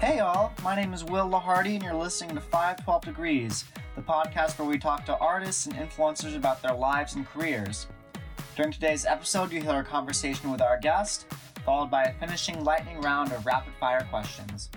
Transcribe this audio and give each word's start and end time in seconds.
Hey 0.00 0.16
y'all, 0.16 0.52
my 0.62 0.74
name 0.74 0.94
is 0.94 1.04
Will 1.04 1.28
Lahardy 1.28 1.74
and 1.74 1.82
you're 1.82 1.92
listening 1.92 2.34
to 2.34 2.40
512 2.40 3.04
Degrees, 3.04 3.66
the 3.96 4.00
podcast 4.00 4.58
where 4.58 4.66
we 4.66 4.78
talk 4.78 5.04
to 5.04 5.18
artists 5.18 5.66
and 5.66 5.76
influencers 5.76 6.34
about 6.34 6.62
their 6.62 6.72
lives 6.72 7.16
and 7.16 7.26
careers. 7.26 7.86
During 8.56 8.72
today's 8.72 9.04
episode, 9.04 9.52
you 9.52 9.60
hear 9.60 9.80
a 9.80 9.84
conversation 9.84 10.50
with 10.50 10.62
our 10.62 10.78
guest, 10.78 11.26
followed 11.66 11.90
by 11.90 12.04
a 12.04 12.14
finishing 12.14 12.64
lightning 12.64 12.98
round 13.02 13.30
of 13.32 13.44
rapid 13.44 13.74
fire 13.78 14.06
questions. 14.08 14.70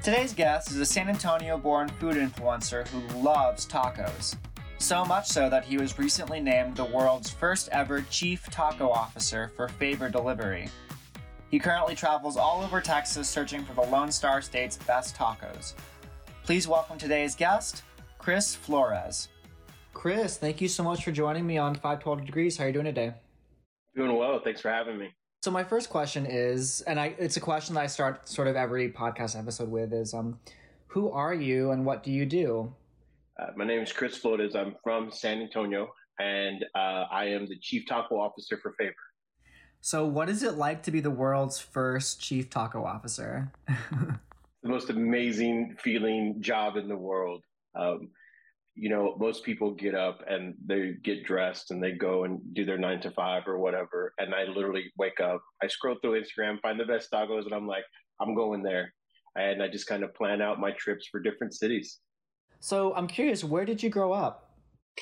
Today's 0.00 0.32
guest 0.32 0.70
is 0.70 0.76
a 0.76 0.86
San 0.86 1.08
Antonio 1.08 1.58
born 1.58 1.88
food 1.98 2.14
influencer 2.14 2.86
who 2.86 3.20
loves 3.20 3.66
tacos. 3.66 4.36
So 4.78 5.04
much 5.04 5.26
so 5.26 5.50
that 5.50 5.64
he 5.64 5.76
was 5.76 5.98
recently 5.98 6.38
named 6.38 6.76
the 6.76 6.84
world's 6.84 7.30
first 7.30 7.68
ever 7.72 8.02
chief 8.02 8.48
taco 8.48 8.90
officer 8.90 9.50
for 9.56 9.66
Favor 9.66 10.08
Delivery. 10.08 10.68
He 11.50 11.58
currently 11.58 11.94
travels 11.94 12.36
all 12.36 12.62
over 12.62 12.80
Texas 12.80 13.28
searching 13.28 13.64
for 13.64 13.72
the 13.72 13.90
Lone 13.90 14.12
Star 14.12 14.42
State's 14.42 14.76
best 14.76 15.16
tacos. 15.16 15.72
Please 16.42 16.68
welcome 16.68 16.98
today's 16.98 17.34
guest, 17.34 17.82
Chris 18.18 18.54
Flores. 18.54 19.28
Chris, 19.94 20.36
thank 20.36 20.60
you 20.60 20.68
so 20.68 20.82
much 20.82 21.04
for 21.04 21.10
joining 21.10 21.46
me 21.46 21.56
on 21.56 21.74
512 21.74 22.26
Degrees. 22.26 22.56
How 22.58 22.64
are 22.64 22.66
you 22.66 22.74
doing 22.74 22.84
today? 22.84 23.14
Doing 23.96 24.14
well. 24.16 24.40
Thanks 24.44 24.60
for 24.60 24.70
having 24.70 24.98
me. 24.98 25.08
So 25.42 25.50
my 25.50 25.64
first 25.64 25.88
question 25.88 26.26
is, 26.26 26.82
and 26.82 27.00
I, 27.00 27.14
it's 27.18 27.38
a 27.38 27.40
question 27.40 27.74
that 27.76 27.80
I 27.80 27.86
start 27.86 28.28
sort 28.28 28.46
of 28.46 28.54
every 28.54 28.90
podcast 28.90 29.38
episode 29.38 29.70
with, 29.70 29.94
is 29.94 30.12
um, 30.12 30.38
who 30.86 31.10
are 31.10 31.32
you 31.32 31.70
and 31.70 31.86
what 31.86 32.02
do 32.02 32.12
you 32.12 32.26
do? 32.26 32.74
Uh, 33.40 33.52
my 33.56 33.64
name 33.64 33.80
is 33.80 33.92
Chris 33.92 34.18
Flores. 34.18 34.54
I'm 34.54 34.74
from 34.84 35.10
San 35.10 35.40
Antonio, 35.40 35.88
and 36.18 36.64
uh, 36.74 37.04
I 37.10 37.26
am 37.26 37.46
the 37.46 37.58
Chief 37.58 37.86
Taco 37.88 38.16
Officer 38.20 38.58
for 38.62 38.74
Favor. 38.78 38.94
So, 39.88 40.04
what 40.04 40.28
is 40.28 40.42
it 40.42 40.56
like 40.56 40.82
to 40.82 40.90
be 40.90 41.00
the 41.00 41.10
world's 41.10 41.58
first 41.58 42.20
Chief 42.20 42.50
Taco 42.50 42.84
Officer? 42.84 43.50
the 43.66 44.68
most 44.68 44.90
amazing 44.90 45.76
feeling 45.82 46.42
job 46.42 46.76
in 46.76 46.88
the 46.88 46.96
world. 46.96 47.42
Um, 47.74 48.10
you 48.74 48.90
know, 48.90 49.16
most 49.18 49.44
people 49.44 49.70
get 49.70 49.94
up 49.94 50.22
and 50.28 50.56
they 50.62 50.96
get 51.02 51.24
dressed 51.24 51.70
and 51.70 51.82
they 51.82 51.92
go 51.92 52.24
and 52.24 52.38
do 52.52 52.66
their 52.66 52.76
nine 52.76 53.00
to 53.00 53.10
five 53.12 53.44
or 53.46 53.56
whatever. 53.56 54.12
And 54.18 54.34
I 54.34 54.44
literally 54.44 54.92
wake 54.98 55.20
up, 55.20 55.40
I 55.62 55.68
scroll 55.68 55.96
through 56.02 56.20
Instagram, 56.20 56.60
find 56.60 56.78
the 56.78 56.84
best 56.84 57.10
tacos, 57.10 57.46
and 57.46 57.54
I'm 57.54 57.66
like, 57.66 57.84
I'm 58.20 58.34
going 58.34 58.62
there. 58.62 58.92
And 59.36 59.62
I 59.62 59.68
just 59.68 59.86
kind 59.86 60.04
of 60.04 60.14
plan 60.14 60.42
out 60.42 60.60
my 60.60 60.72
trips 60.72 61.08
for 61.10 61.18
different 61.18 61.54
cities. 61.54 62.00
So 62.60 62.94
I'm 62.94 63.06
curious, 63.06 63.42
where 63.42 63.64
did 63.64 63.82
you 63.82 63.88
grow 63.88 64.12
up? 64.12 64.50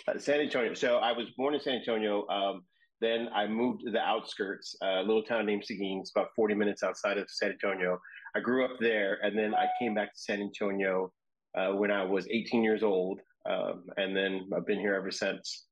Uh, 0.07 0.17
San 0.17 0.39
Antonio. 0.39 0.75
So 0.75 0.99
I 0.99 1.11
was 1.11 1.27
born 1.37 1.55
in 1.55 1.61
San 1.61 1.75
Antonio. 1.75 2.25
Um, 2.29 2.63
then 3.01 3.29
I 3.35 3.47
moved 3.47 3.83
to 3.85 3.91
the 3.91 4.01
outskirts, 4.01 4.77
a 4.83 5.03
little 5.03 5.23
town 5.23 5.47
named 5.47 5.65
Seguin. 5.65 6.03
About 6.15 6.29
40 6.35 6.55
minutes 6.55 6.83
outside 6.83 7.19
of 7.19 7.29
San 7.29 7.51
Antonio. 7.51 7.99
I 8.35 8.41
grew 8.41 8.65
up 8.65 8.79
there, 8.81 9.19
and 9.23 9.37
then 9.37 9.55
I 9.55 9.67
came 9.79 9.95
back 9.95 10.15
to 10.15 10.19
San 10.19 10.41
Antonio 10.41 11.13
uh, 11.57 11.73
when 11.73 11.91
I 11.91 12.05
was 12.05 12.27
18 12.29 12.63
years 12.63 12.83
old. 12.83 13.21
Um, 13.49 13.85
and 13.97 14.17
then 14.17 14.49
I've 14.57 14.67
been 14.67 14.81
here 14.81 14.95
ever 14.95 15.11
since. 15.11 15.67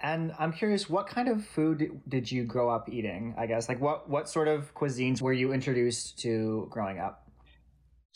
And 0.00 0.32
I'm 0.38 0.52
curious, 0.52 0.88
what 0.88 1.08
kind 1.08 1.28
of 1.28 1.44
food 1.44 2.00
did 2.08 2.30
you 2.30 2.44
grow 2.44 2.68
up 2.70 2.88
eating? 2.88 3.34
I 3.36 3.46
guess, 3.46 3.68
like 3.68 3.80
what 3.80 4.08
what 4.08 4.28
sort 4.28 4.46
of 4.46 4.72
cuisines 4.74 5.20
were 5.20 5.32
you 5.32 5.52
introduced 5.52 6.18
to 6.20 6.68
growing 6.70 7.00
up? 7.00 7.27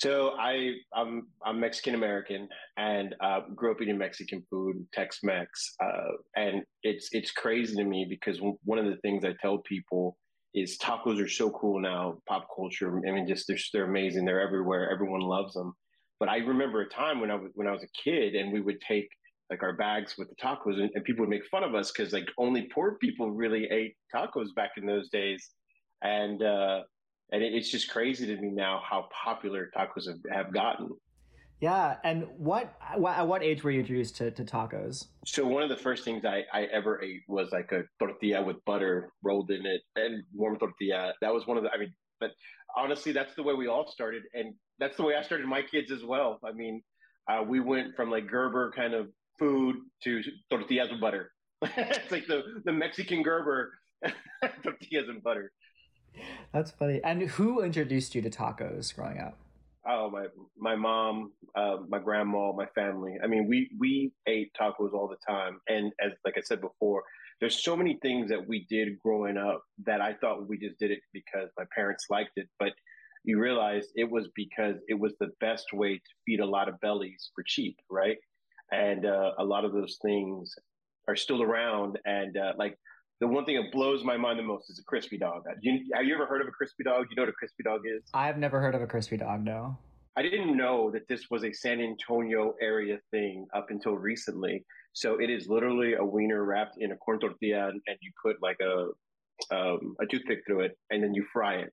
So 0.02 0.32
I 0.36 0.72
I'm 0.92 1.28
I'm 1.46 1.60
Mexican 1.60 1.94
American 1.94 2.48
and 2.76 3.14
uh, 3.20 3.42
grew 3.54 3.70
up 3.70 3.80
eating 3.80 3.98
Mexican 3.98 4.42
food, 4.50 4.84
Tex-Mex, 4.92 5.76
uh, 5.80 6.14
and 6.34 6.64
it's 6.82 7.10
it's 7.12 7.30
crazy 7.30 7.76
to 7.76 7.84
me 7.84 8.04
because 8.10 8.40
one 8.64 8.80
of 8.80 8.86
the 8.86 8.96
things 9.02 9.24
I 9.24 9.32
tell 9.40 9.58
people 9.58 10.16
is 10.54 10.76
tacos 10.78 11.22
are 11.22 11.28
so 11.28 11.50
cool 11.50 11.80
now, 11.80 12.18
pop 12.28 12.48
culture. 12.52 13.00
I 13.06 13.12
mean, 13.12 13.28
just 13.28 13.46
they're 13.46 13.58
they're 13.72 13.84
amazing. 13.84 14.24
They're 14.24 14.40
everywhere. 14.40 14.90
Everyone 14.90 15.20
loves 15.20 15.54
them. 15.54 15.72
But 16.18 16.28
I 16.28 16.38
remember 16.38 16.80
a 16.80 16.88
time 16.88 17.20
when 17.20 17.30
I 17.30 17.36
was 17.36 17.52
when 17.54 17.68
I 17.68 17.70
was 17.70 17.84
a 17.84 18.02
kid, 18.02 18.34
and 18.34 18.52
we 18.52 18.60
would 18.60 18.80
take 18.80 19.08
like 19.50 19.62
our 19.62 19.76
bags 19.76 20.16
with 20.18 20.28
the 20.30 20.34
tacos, 20.34 20.80
and, 20.80 20.90
and 20.96 21.04
people 21.04 21.22
would 21.22 21.30
make 21.30 21.46
fun 21.48 21.62
of 21.62 21.76
us 21.76 21.92
because 21.92 22.12
like 22.12 22.26
only 22.38 22.68
poor 22.74 22.96
people 23.00 23.30
really 23.30 23.68
ate 23.70 23.94
tacos 24.12 24.52
back 24.56 24.72
in 24.76 24.84
those 24.84 25.08
days, 25.10 25.50
and 26.02 26.42
uh, 26.42 26.80
and 27.30 27.42
it, 27.42 27.54
it's 27.54 27.70
just 27.70 27.90
crazy 27.90 28.26
to 28.26 28.40
me 28.40 28.50
now 28.50 28.80
how 28.88 29.08
popular 29.24 29.70
tacos 29.76 30.06
have, 30.06 30.18
have 30.32 30.52
gotten. 30.52 30.90
Yeah, 31.62 31.94
and 32.02 32.26
what, 32.38 32.74
what 32.96 33.16
at 33.16 33.28
what 33.28 33.44
age 33.44 33.62
were 33.62 33.70
you 33.70 33.80
introduced 33.80 34.16
to, 34.16 34.32
to 34.32 34.44
tacos? 34.44 35.06
So 35.24 35.46
one 35.46 35.62
of 35.62 35.68
the 35.68 35.76
first 35.76 36.04
things 36.04 36.24
I, 36.24 36.42
I 36.52 36.64
ever 36.64 37.00
ate 37.00 37.22
was 37.28 37.52
like 37.52 37.70
a 37.70 37.84
tortilla 38.00 38.42
with 38.42 38.56
butter 38.64 39.12
rolled 39.22 39.52
in 39.52 39.64
it 39.64 39.80
and 39.94 40.24
warm 40.34 40.58
tortilla. 40.58 41.12
That 41.20 41.32
was 41.32 41.46
one 41.46 41.56
of 41.56 41.62
the 41.62 41.70
I 41.70 41.78
mean, 41.78 41.94
but 42.18 42.32
honestly, 42.76 43.12
that's 43.12 43.36
the 43.36 43.44
way 43.44 43.54
we 43.54 43.68
all 43.68 43.88
started, 43.88 44.24
and 44.34 44.54
that's 44.80 44.96
the 44.96 45.04
way 45.04 45.14
I 45.14 45.22
started 45.22 45.46
my 45.46 45.62
kids 45.62 45.92
as 45.92 46.02
well. 46.02 46.40
I 46.44 46.50
mean, 46.50 46.82
uh, 47.30 47.44
we 47.46 47.60
went 47.60 47.94
from 47.94 48.10
like 48.10 48.26
Gerber 48.26 48.72
kind 48.74 48.92
of 48.92 49.06
food 49.38 49.76
to 50.02 50.20
tortillas 50.50 50.90
with 50.90 51.00
butter. 51.00 51.30
it's 51.62 52.10
like 52.10 52.26
the 52.26 52.42
the 52.64 52.72
Mexican 52.72 53.22
Gerber 53.22 53.72
tortillas 54.64 55.08
and 55.08 55.22
butter. 55.22 55.52
That's 56.52 56.70
funny. 56.70 57.00
And 57.02 57.22
who 57.22 57.62
introduced 57.62 58.14
you 58.14 58.22
to 58.22 58.30
tacos 58.30 58.94
growing 58.94 59.18
up? 59.18 59.38
Oh, 59.88 60.10
my 60.10 60.26
my 60.56 60.76
mom, 60.76 61.32
uh, 61.56 61.78
my 61.88 61.98
grandma, 61.98 62.52
my 62.52 62.66
family. 62.74 63.16
I 63.22 63.26
mean, 63.26 63.48
we 63.48 63.70
we 63.78 64.12
ate 64.28 64.52
tacos 64.60 64.92
all 64.92 65.08
the 65.08 65.16
time, 65.26 65.60
and 65.68 65.92
as 66.00 66.12
like 66.24 66.34
I 66.36 66.40
said 66.42 66.60
before, 66.60 67.02
there's 67.40 67.64
so 67.64 67.76
many 67.76 67.98
things 68.00 68.30
that 68.30 68.46
we 68.46 68.64
did 68.70 68.96
growing 69.00 69.36
up 69.36 69.64
that 69.84 70.00
I 70.00 70.14
thought 70.14 70.48
we 70.48 70.56
just 70.58 70.78
did 70.78 70.92
it 70.92 71.00
because 71.12 71.48
my 71.58 71.64
parents 71.74 72.06
liked 72.08 72.32
it, 72.36 72.48
but 72.60 72.72
you 73.24 73.40
realize 73.40 73.86
it 73.94 74.10
was 74.10 74.28
because 74.34 74.76
it 74.88 74.98
was 74.98 75.14
the 75.20 75.30
best 75.40 75.72
way 75.72 75.94
to 75.94 76.10
feed 76.26 76.40
a 76.40 76.46
lot 76.46 76.68
of 76.68 76.80
bellies 76.80 77.30
for 77.34 77.44
cheap, 77.46 77.76
right? 77.90 78.16
And 78.70 79.06
uh, 79.06 79.32
a 79.38 79.44
lot 79.44 79.64
of 79.64 79.72
those 79.72 79.98
things 80.02 80.54
are 81.08 81.16
still 81.16 81.42
around. 81.42 81.98
And 82.04 82.36
uh, 82.36 82.52
like 82.56 82.76
the 83.22 83.28
one 83.28 83.44
thing 83.44 83.54
that 83.54 83.70
blows 83.70 84.02
my 84.02 84.16
mind 84.16 84.36
the 84.36 84.42
most 84.42 84.68
is 84.68 84.80
a 84.80 84.82
crispy 84.82 85.16
dog. 85.16 85.44
You, 85.60 85.78
have 85.94 86.04
you 86.04 86.12
ever 86.12 86.26
heard 86.26 86.42
of 86.42 86.48
a 86.48 86.50
crispy 86.50 86.82
dog? 86.82 87.06
You 87.08 87.14
know 87.14 87.22
what 87.22 87.28
a 87.28 87.32
crispy 87.32 87.62
dog 87.62 87.82
is? 87.86 88.02
I've 88.12 88.36
never 88.36 88.60
heard 88.60 88.74
of 88.74 88.82
a 88.82 88.86
crispy 88.88 89.16
dog, 89.16 89.44
no. 89.44 89.78
I 90.16 90.22
didn't 90.22 90.56
know 90.56 90.90
that 90.90 91.06
this 91.06 91.30
was 91.30 91.44
a 91.44 91.52
San 91.52 91.80
Antonio 91.80 92.54
area 92.60 92.98
thing 93.12 93.46
up 93.54 93.70
until 93.70 93.92
recently. 93.92 94.64
So 94.92 95.20
it 95.20 95.30
is 95.30 95.46
literally 95.46 95.94
a 95.94 96.04
wiener 96.04 96.44
wrapped 96.44 96.78
in 96.78 96.90
a 96.90 96.96
corn 96.96 97.20
tortilla, 97.20 97.68
and 97.68 97.96
you 98.00 98.10
put 98.20 98.42
like 98.42 98.58
a 98.60 98.88
um, 99.54 99.94
a 100.00 100.06
toothpick 100.06 100.40
through 100.44 100.62
it, 100.62 100.76
and 100.90 101.00
then 101.00 101.14
you 101.14 101.24
fry 101.32 101.58
it 101.58 101.72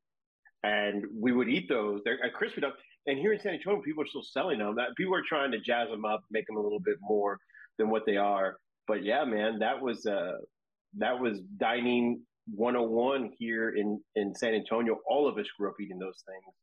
and 0.63 1.05
we 1.17 1.31
would 1.31 1.47
eat 1.47 1.69
those. 1.69 2.01
They're 2.03 2.19
a 2.23 2.29
crispy 2.29 2.61
dog. 2.61 2.73
And 3.07 3.17
here 3.17 3.33
in 3.33 3.39
San 3.39 3.53
Antonio, 3.53 3.81
people 3.81 4.03
are 4.03 4.07
still 4.07 4.23
selling 4.23 4.59
them. 4.59 4.75
That 4.75 4.89
people 4.97 5.16
are 5.16 5.23
trying 5.27 5.51
to 5.51 5.59
jazz 5.59 5.89
them 5.89 6.05
up, 6.05 6.21
make 6.31 6.45
them 6.47 6.57
a 6.57 6.61
little 6.61 6.79
bit 6.79 6.97
more 7.01 7.37
than 7.77 7.89
what 7.89 8.05
they 8.05 8.17
are. 8.17 8.57
But 8.87 9.03
yeah, 9.03 9.23
man, 9.23 9.59
that 9.59 9.81
was 9.81 10.05
uh, 10.05 10.33
that 10.97 11.19
was 11.19 11.39
dining 11.57 12.22
101 12.55 13.31
here 13.38 13.69
in 13.75 14.01
in 14.16 14.33
San 14.33 14.53
Antonio. 14.53 14.97
All 15.07 15.27
of 15.27 15.38
us 15.38 15.45
grew 15.57 15.69
up 15.69 15.75
eating 15.81 16.00
those 16.00 16.23
things, 16.25 16.55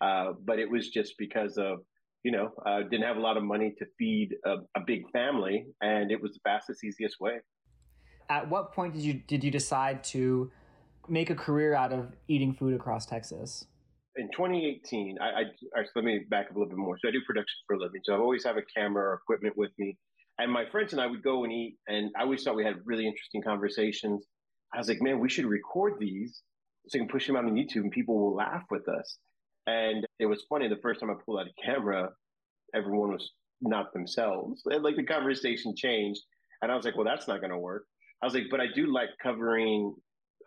uh, 0.00 0.32
but 0.44 0.58
it 0.58 0.70
was 0.70 0.90
just 0.90 1.14
because 1.18 1.56
of 1.56 1.80
you 2.24 2.32
know 2.32 2.52
uh, 2.66 2.82
didn't 2.82 3.04
have 3.04 3.16
a 3.16 3.20
lot 3.20 3.36
of 3.36 3.44
money 3.44 3.74
to 3.78 3.86
feed 3.98 4.34
a, 4.44 4.56
a 4.76 4.80
big 4.86 5.02
family, 5.12 5.66
and 5.80 6.10
it 6.10 6.20
was 6.20 6.32
the 6.32 6.40
fastest, 6.44 6.84
easiest 6.84 7.20
way. 7.20 7.38
At 8.28 8.48
what 8.48 8.72
point 8.72 8.94
did 8.94 9.02
you 9.02 9.14
did 9.14 9.44
you 9.44 9.50
decide 9.50 10.02
to 10.04 10.50
make 11.08 11.30
a 11.30 11.34
career 11.34 11.74
out 11.74 11.92
of 11.92 12.12
eating 12.28 12.52
food 12.52 12.74
across 12.74 13.06
Texas? 13.06 13.66
In 14.16 14.28
2018, 14.32 15.18
I, 15.20 15.24
I, 15.24 15.42
I 15.76 15.84
let 15.94 16.04
me 16.04 16.24
back 16.28 16.46
up 16.50 16.56
a 16.56 16.58
little 16.58 16.68
bit 16.68 16.76
more. 16.76 16.98
So 16.98 17.08
I 17.08 17.12
do 17.12 17.20
production 17.24 17.54
for 17.66 17.76
a 17.76 17.78
living. 17.78 18.00
So 18.04 18.14
I 18.14 18.16
always 18.16 18.44
have 18.44 18.56
a 18.56 18.62
camera 18.76 19.04
or 19.04 19.14
equipment 19.14 19.56
with 19.56 19.70
me. 19.78 19.96
And 20.38 20.52
my 20.52 20.64
friends 20.70 20.92
and 20.92 21.02
I 21.02 21.06
would 21.06 21.22
go 21.22 21.44
and 21.44 21.52
eat, 21.52 21.76
and 21.88 22.10
I 22.16 22.22
always 22.22 22.42
thought 22.42 22.54
we 22.54 22.64
had 22.64 22.76
really 22.84 23.06
interesting 23.06 23.42
conversations. 23.42 24.24
I 24.74 24.78
was 24.78 24.88
like, 24.88 25.02
man, 25.02 25.18
we 25.18 25.28
should 25.28 25.46
record 25.46 25.94
these 25.98 26.42
so 26.88 26.98
we 26.98 27.00
can 27.00 27.08
push 27.08 27.26
them 27.26 27.36
out 27.36 27.44
on 27.44 27.54
YouTube 27.54 27.82
and 27.82 27.90
people 27.90 28.18
will 28.18 28.34
laugh 28.34 28.64
with 28.70 28.88
us. 28.88 29.18
And 29.66 30.06
it 30.18 30.26
was 30.26 30.44
funny. 30.48 30.68
The 30.68 30.76
first 30.82 31.00
time 31.00 31.10
I 31.10 31.14
pulled 31.24 31.40
out 31.40 31.46
a 31.46 31.62
camera, 31.62 32.10
everyone 32.74 33.12
was 33.12 33.32
not 33.60 33.92
themselves. 33.92 34.62
And 34.66 34.82
like 34.82 34.96
the 34.96 35.04
conversation 35.04 35.74
changed. 35.76 36.20
And 36.62 36.70
I 36.70 36.76
was 36.76 36.84
like, 36.84 36.96
well, 36.96 37.04
that's 37.04 37.28
not 37.28 37.40
going 37.40 37.50
to 37.50 37.58
work. 37.58 37.84
I 38.22 38.26
was 38.26 38.34
like, 38.34 38.44
but 38.50 38.60
I 38.60 38.66
do 38.74 38.92
like 38.92 39.10
covering 39.22 39.94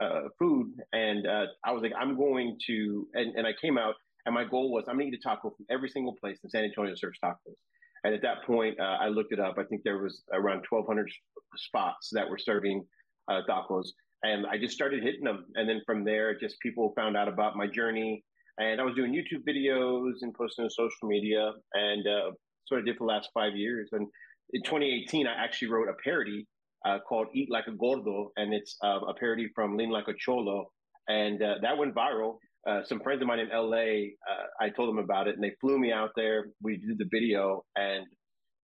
uh, 0.02 0.24
food, 0.40 0.74
and 0.94 1.28
uh, 1.28 1.46
I 1.64 1.72
was 1.72 1.84
like, 1.84 1.94
I'm 2.00 2.18
going 2.18 2.58
to, 2.68 3.08
and, 3.14 3.36
and 3.36 3.48
I 3.48 3.52
came 3.62 3.78
out, 3.78 3.96
and 4.26 4.36
my 4.36 4.44
goal 4.44 4.72
was 4.72 4.86
I'm 4.88 4.96
going 4.98 5.12
to 5.12 5.16
eat 5.16 5.20
a 5.24 5.30
taco 5.30 5.52
from 5.52 5.66
every 5.70 5.90
single 5.90 6.16
place 6.20 6.40
in 6.44 6.50
San 6.50 6.64
Antonio 6.64 6.94
serves 6.96 7.20
tacos. 7.24 7.56
And 8.04 8.14
at 8.14 8.22
that 8.24 8.44
point, 8.46 8.80
uh, 8.80 8.98
I 9.00 9.08
looked 9.08 9.32
it 9.32 9.40
up. 9.40 9.56
I 9.58 9.64
think 9.64 9.84
there 9.84 10.00
was 10.00 10.24
around 10.34 10.66
1,200 10.70 11.10
spots 11.56 12.10
that 12.14 12.30
were 12.30 12.38
serving 12.38 12.84
uh, 13.30 13.42
tacos, 13.48 13.90
and 14.24 14.46
I 14.48 14.58
just 14.58 14.74
started 14.74 15.04
hitting 15.04 15.24
them. 15.24 15.46
And 15.56 15.70
then 15.70 15.82
from 15.86 16.04
there, 16.04 16.38
just 16.38 16.60
people 16.62 16.94
found 16.96 17.16
out 17.16 17.28
about 17.28 17.56
my 17.56 17.68
journey, 17.68 18.24
and 18.58 18.82
I 18.82 18.84
was 18.84 18.96
doing 18.96 19.14
YouTube 19.14 19.44
videos 19.48 20.14
and 20.22 20.34
posting 20.34 20.66
on 20.66 20.70
social 20.72 21.08
media, 21.08 21.52
and 21.74 22.08
uh, 22.08 22.32
sort 22.68 22.80
of 22.80 22.86
did 22.86 22.98
for 22.98 23.08
the 23.08 23.14
last 23.14 23.30
five 23.34 23.56
years. 23.56 23.90
And 23.92 24.08
in 24.54 24.64
2018, 24.64 25.28
I 25.28 25.34
actually 25.34 25.70
wrote 25.70 25.88
a 25.88 25.94
parody 26.04 26.48
uh, 26.86 27.00
called 27.08 27.28
Eat 27.34 27.50
Like 27.52 27.68
a 27.68 27.72
Gordo, 27.72 28.32
and 28.38 28.54
it's 28.54 28.78
uh, 28.84 29.00
a 29.08 29.14
parody 29.14 29.48
from 29.54 29.78
Lean 29.78 29.90
Like 29.90 30.08
a 30.08 30.14
Cholo. 30.18 30.72
And 31.08 31.42
uh, 31.42 31.56
that 31.62 31.78
went 31.78 31.96
viral. 31.96 32.38
Uh, 32.68 32.84
some 32.84 33.00
friends 33.00 33.22
of 33.22 33.28
mine 33.28 33.40
in 33.40 33.50
LA, 33.50 34.12
uh, 34.30 34.48
I 34.60 34.70
told 34.70 34.90
them 34.90 35.00
about 35.00 35.28
it 35.28 35.36
and 35.36 35.44
they 35.44 35.54
flew 35.60 35.80
me 35.80 35.92
out 35.92 36.12
there. 36.16 36.50
We 36.62 36.78
did 36.78 36.98
the 36.98 37.08
video 37.12 37.66
and 37.76 38.06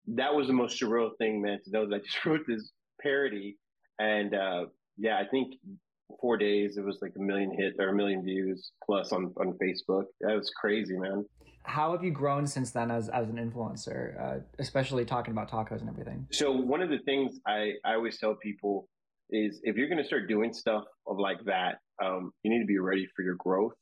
that 0.07 0.33
was 0.33 0.47
the 0.47 0.53
most 0.53 0.79
surreal 0.79 1.11
thing, 1.17 1.41
man, 1.41 1.59
to 1.63 1.71
know 1.71 1.87
that 1.87 1.95
I 1.95 1.99
just 1.99 2.23
wrote 2.25 2.41
this 2.47 2.71
parody. 3.01 3.57
And 3.99 4.35
uh, 4.35 4.65
yeah, 4.97 5.17
I 5.17 5.27
think 5.27 5.55
four 6.19 6.37
days 6.37 6.77
it 6.77 6.85
was 6.85 6.99
like 7.01 7.13
a 7.15 7.21
million 7.21 7.51
hits 7.57 7.77
or 7.79 7.89
a 7.89 7.95
million 7.95 8.23
views 8.23 8.71
plus 8.85 9.11
on, 9.11 9.33
on 9.37 9.57
Facebook. 9.61 10.05
That 10.21 10.35
was 10.35 10.49
crazy, 10.49 10.97
man. 10.97 11.25
How 11.63 11.93
have 11.93 12.03
you 12.03 12.11
grown 12.11 12.45
since 12.45 12.71
then 12.71 12.91
as, 12.91 13.09
as 13.09 13.29
an 13.29 13.37
influencer, 13.37 14.21
uh, 14.21 14.39
especially 14.59 15.03
talking 15.03 15.31
about 15.31 15.49
tacos 15.49 15.79
and 15.79 15.89
everything? 15.89 16.27
So 16.31 16.51
one 16.51 16.81
of 16.81 16.89
the 16.89 16.99
things 17.05 17.39
I, 17.47 17.73
I 17.83 17.95
always 17.95 18.19
tell 18.19 18.35
people 18.35 18.87
is 19.31 19.59
if 19.63 19.75
you're 19.75 19.87
going 19.87 19.97
to 19.97 20.05
start 20.05 20.27
doing 20.27 20.53
stuff 20.53 20.83
of 21.07 21.17
like 21.17 21.43
that, 21.45 21.79
um, 22.03 22.31
you 22.43 22.51
need 22.51 22.59
to 22.59 22.67
be 22.67 22.77
ready 22.77 23.07
for 23.15 23.23
your 23.23 23.35
growth 23.35 23.73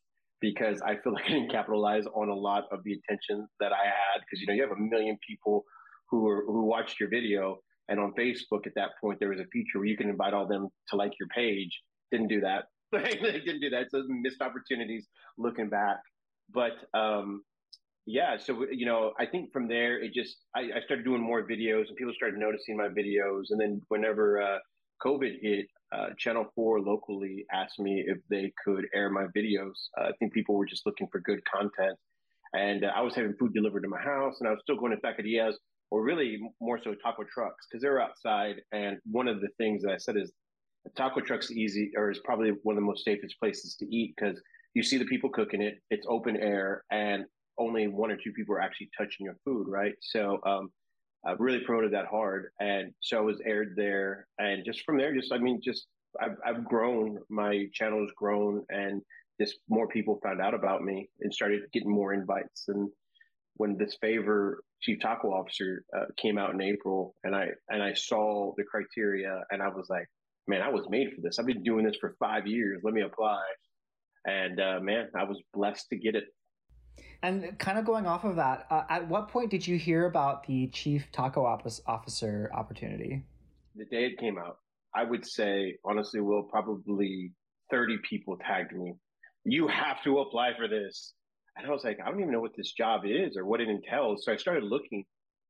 because 0.44 0.82
I 0.82 0.98
feel 0.98 1.14
like 1.18 1.26
I 1.26 1.30
didn't 1.30 1.52
capitalize 1.52 2.06
on 2.14 2.30
a 2.30 2.36
lot 2.36 2.66
of 2.72 2.84
the 2.84 2.94
attention 2.94 3.48
that 3.60 3.72
I 3.72 3.86
had 3.86 4.22
because 4.22 4.40
you 4.42 4.46
know 4.46 4.54
you 4.54 4.62
have 4.62 4.78
a 4.78 4.80
million 4.80 5.18
people 5.28 5.64
who 6.12 6.24
were 6.24 6.44
who 6.46 6.66
watched 6.66 7.00
your 7.00 7.10
video 7.10 7.58
and 7.90 8.00
on 8.00 8.14
Facebook 8.14 8.68
at 8.68 8.76
that 8.76 8.90
point 9.02 9.20
there 9.20 9.30
was 9.30 9.40
a 9.40 9.48
feature 9.52 9.80
where 9.80 9.88
you 9.88 9.98
can 9.98 10.10
invite 10.10 10.34
all 10.34 10.48
them 10.48 10.68
to 10.90 10.96
like 10.96 11.14
your 11.20 11.30
page. 11.30 11.72
Didn't 12.12 12.28
do 12.28 12.42
that. 12.42 12.66
didn't 12.92 13.62
do 13.62 13.70
that. 13.72 13.88
So 13.90 14.04
missed 14.08 14.42
opportunities 14.42 15.08
looking 15.38 15.70
back. 15.70 15.98
But 16.54 16.74
um, 16.94 17.42
yeah, 18.06 18.38
so 18.38 18.66
you 18.70 18.86
know, 18.86 19.14
I 19.20 19.26
think 19.26 19.52
from 19.54 19.68
there 19.68 20.04
it 20.04 20.14
just 20.14 20.36
I, 20.56 20.62
I, 20.76 20.82
started 20.86 21.06
doing 21.06 21.22
more 21.22 21.42
videos 21.48 21.88
and 21.88 21.96
people 21.96 22.14
started 22.14 22.38
noticing 22.38 22.76
my 22.78 22.90
videos. 22.90 23.46
And 23.50 23.60
then 23.60 23.82
whenever 23.88 24.42
uh, 24.42 24.58
COVID 25.04 25.40
hit, 25.42 25.68
uh, 25.94 26.08
Channel 26.18 26.46
4 26.56 26.82
locally 26.82 27.46
asked 27.52 27.80
me 27.80 28.04
if 28.08 28.18
they 28.30 28.52
could 28.64 28.88
air 28.94 29.10
my 29.10 29.26
videos. 29.36 29.74
Uh, 29.98 30.06
I 30.06 30.12
think 30.20 30.34
people 30.34 30.56
were 30.56 30.66
just 30.66 30.86
looking 30.86 31.08
for 31.12 31.20
good 31.20 31.42
content. 31.46 31.98
And 32.54 32.86
uh, 32.86 32.92
I 32.96 33.02
was 33.02 33.16
having 33.16 33.34
food 33.40 33.54
delivered 33.54 33.84
to 33.84 33.90
my 33.90 34.02
house 34.02 34.38
and 34.40 34.48
I 34.48 34.52
was 34.52 34.60
still 34.64 34.78
going 34.78 34.92
to 34.96 34.98
taquerias 34.98 35.54
or 35.92 36.04
really 36.04 36.40
more 36.60 36.80
so 36.84 36.96
taco 36.96 37.24
trucks 37.24 37.68
because 37.70 37.82
they're 37.82 38.02
outside. 38.02 38.56
And 38.72 38.98
one 39.06 39.28
of 39.28 39.42
the 39.42 39.50
things 39.58 39.84
that 39.84 39.92
I 39.92 39.98
said 39.98 40.18
is 40.18 40.32
taco 40.98 41.22
truck's 41.22 41.52
easy 41.52 41.92
or 41.96 42.12
is 42.12 42.20
probably 42.24 42.52
one 42.64 42.76
of 42.76 42.82
the 42.82 42.86
most 42.86 43.06
safest 43.06 43.40
places 43.40 43.76
to 43.76 43.86
eat 43.96 44.16
because 44.18 44.42
you 44.74 44.84
see 44.84 44.98
the 44.98 45.06
people 45.06 45.30
cooking 45.30 45.62
it, 45.62 45.76
it's 45.92 46.06
open 46.10 46.36
air, 46.38 46.84
and 46.92 47.26
only 47.60 47.88
one 47.88 48.12
or 48.12 48.18
two 48.18 48.32
people 48.32 48.56
are 48.56 48.62
actually 48.62 48.90
touching 48.98 49.26
your 49.26 49.38
food, 49.46 49.68
right? 49.68 49.94
So, 50.02 50.40
um, 50.46 50.72
I 51.26 51.34
really 51.40 51.60
promoted 51.60 51.94
that 51.94 52.08
hard, 52.08 52.48
and 52.60 52.94
so 53.00 53.18
I 53.18 53.22
was 53.22 53.40
aired 53.46 53.74
there, 53.76 54.28
and 54.40 54.66
just 54.66 54.82
from 54.86 54.98
there, 54.98 55.16
just 55.16 55.32
I 55.32 55.38
mean, 55.38 55.62
just 55.64 55.88
I've, 56.22 56.38
I've 56.46 56.66
grown. 56.66 57.18
My 57.30 57.68
channel 57.74 58.02
has 58.02 58.12
grown, 58.16 58.66
and 58.70 59.02
just 59.40 59.56
more 59.70 59.88
people 59.88 60.20
found 60.24 60.42
out 60.42 60.54
about 60.54 60.84
me 60.84 61.10
and 61.22 61.34
started 61.34 61.62
getting 61.72 61.92
more 61.92 62.14
invites. 62.14 62.66
And 62.68 62.90
when 63.56 63.78
this 63.78 63.98
favor 64.02 64.64
chief 64.82 65.00
taco 65.00 65.30
officer 65.30 65.84
uh, 65.98 66.06
came 66.18 66.38
out 66.38 66.54
in 66.54 66.62
April, 66.62 67.16
and 67.24 67.36
I 67.36 67.50
and 67.70 67.82
I 67.82 67.94
saw 67.94 68.54
the 68.58 68.64
criteria, 68.64 69.44
and 69.52 69.62
I 69.62 69.70
was 69.70 69.88
like, 69.90 70.08
man, 70.48 70.62
I 70.62 70.70
was 70.70 70.86
made 70.90 71.14
for 71.14 71.22
this. 71.22 71.40
I've 71.40 71.46
been 71.46 71.64
doing 71.64 71.86
this 71.86 71.98
for 72.00 72.16
five 72.20 72.48
years. 72.48 72.82
Let 72.84 72.94
me 72.94 73.02
apply. 73.02 73.42
And 74.26 74.60
uh, 74.60 74.80
man, 74.82 75.10
I 75.18 75.24
was 75.24 75.42
blessed 75.54 75.90
to 75.90 75.98
get 75.98 76.16
it. 76.16 76.26
And 77.24 77.58
kind 77.58 77.80
of 77.80 77.86
going 77.86 78.06
off 78.06 78.26
of 78.26 78.36
that, 78.36 78.68
uh, 78.70 78.84
at 78.90 79.08
what 79.08 79.30
point 79.30 79.50
did 79.50 79.66
you 79.66 79.78
hear 79.78 80.08
about 80.08 80.46
the 80.46 80.68
chief 80.68 81.10
taco 81.14 81.46
officer 81.46 82.52
opportunity? 82.54 83.24
The 83.78 83.86
day 83.86 84.08
it 84.08 84.20
came 84.20 84.38
out, 84.38 84.58
I 84.94 85.06
would 85.06 85.26
say, 85.26 85.78
honestly, 85.86 86.20
Will, 86.20 86.44
probably 86.44 87.32
30 87.72 87.98
people 88.08 88.38
tagged 88.46 88.74
me. 88.74 88.96
You 89.46 89.70
have 89.70 90.04
to 90.04 90.20
apply 90.20 90.52
for 90.58 90.68
this. 90.68 91.14
And 91.56 91.66
I 91.66 91.70
was 91.70 91.86
like, 91.86 91.98
I 92.06 92.10
don't 92.10 92.20
even 92.20 92.34
know 92.34 92.42
what 92.42 92.58
this 92.58 92.74
job 92.74 93.04
is 93.06 93.38
or 93.38 93.46
what 93.46 93.62
it 93.62 93.70
entails. 93.70 94.26
So 94.26 94.34
I 94.34 94.36
started 94.36 94.64
looking. 94.66 95.06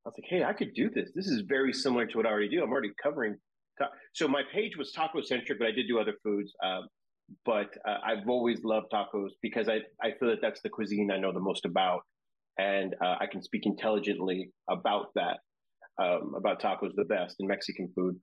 I 0.06 0.10
was 0.10 0.16
like, 0.16 0.30
hey, 0.30 0.44
I 0.44 0.54
could 0.54 0.76
do 0.76 0.92
this. 0.92 1.10
This 1.16 1.28
is 1.28 1.42
very 1.48 1.74
similar 1.74 2.06
to 2.06 2.18
what 2.18 2.28
I 2.28 2.30
already 2.30 2.50
do. 2.50 2.62
I'm 2.62 2.72
already 2.72 2.92
covering. 3.02 3.36
Ta- 3.80 3.90
so 4.14 4.28
my 4.28 4.44
page 4.54 4.78
was 4.78 4.92
taco 4.92 5.22
centric, 5.24 5.58
but 5.58 5.68
I 5.68 5.72
did 5.72 5.88
do 5.88 6.00
other 6.00 6.14
foods. 6.24 6.54
Um, 6.64 6.88
but 7.46 7.70
uh, 7.88 7.98
I've 8.06 8.28
always 8.28 8.64
loved 8.64 8.88
tacos 8.94 9.30
because 9.42 9.68
I, 9.70 9.80
I 10.02 10.12
feel 10.20 10.30
that 10.30 10.42
that's 10.42 10.62
the 10.62 10.70
cuisine 10.70 11.12
I 11.12 11.18
know 11.18 11.32
the 11.32 11.40
most 11.40 11.66
about. 11.66 12.02
And 12.60 12.96
uh, 13.04 13.16
I 13.20 13.26
can 13.26 13.42
speak 13.42 13.66
intelligently 13.66 14.52
about 14.70 15.08
that, 15.16 15.40
um, 16.02 16.34
about 16.38 16.62
tacos 16.62 16.92
the 16.96 17.06
best 17.06 17.38
in 17.40 17.48
Mexican 17.48 17.92
food. 17.96 18.16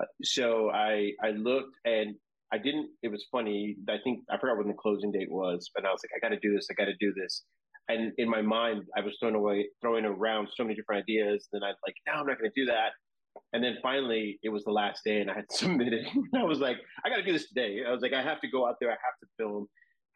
Uh, 0.00 0.04
so 0.22 0.70
I, 0.70 1.12
I 1.22 1.30
looked 1.30 1.76
and 1.84 2.14
I 2.52 2.58
didn't, 2.58 2.90
it 3.02 3.08
was 3.08 3.26
funny. 3.30 3.76
I 3.88 3.98
think, 4.02 4.20
I 4.30 4.38
forgot 4.38 4.58
when 4.58 4.68
the 4.68 4.74
closing 4.74 5.12
date 5.12 5.30
was, 5.30 5.70
but 5.74 5.84
I 5.84 5.90
was 5.90 6.00
like, 6.04 6.10
I 6.16 6.28
got 6.28 6.34
to 6.34 6.40
do 6.40 6.54
this. 6.54 6.68
I 6.70 6.74
got 6.74 6.86
to 6.86 6.96
do 7.00 7.12
this. 7.14 7.44
And 7.88 8.12
in 8.18 8.28
my 8.28 8.42
mind, 8.42 8.82
I 8.96 9.00
was 9.00 9.16
throwing 9.20 9.36
away, 9.36 9.68
throwing 9.80 10.04
around 10.04 10.48
so 10.56 10.64
many 10.64 10.74
different 10.74 11.02
ideas. 11.02 11.48
Then 11.52 11.62
I 11.62 11.68
was 11.68 11.76
like, 11.86 11.94
no, 12.06 12.14
I'm 12.14 12.26
not 12.26 12.38
going 12.38 12.50
to 12.50 12.60
do 12.60 12.66
that. 12.66 12.90
And 13.56 13.64
then 13.64 13.78
finally, 13.82 14.38
it 14.42 14.50
was 14.50 14.64
the 14.64 14.70
last 14.70 15.00
day, 15.02 15.22
and 15.22 15.30
I 15.30 15.34
had 15.36 15.46
submitted. 15.50 16.04
I 16.34 16.42
was 16.42 16.58
like, 16.58 16.76
I 17.06 17.08
got 17.08 17.16
to 17.16 17.22
do 17.22 17.32
this 17.32 17.48
today. 17.48 17.84
I 17.88 17.90
was 17.90 18.02
like, 18.02 18.12
I 18.12 18.22
have 18.22 18.38
to 18.42 18.50
go 18.50 18.68
out 18.68 18.76
there. 18.78 18.90
I 18.90 18.92
have 19.02 19.18
to 19.22 19.26
film. 19.38 19.66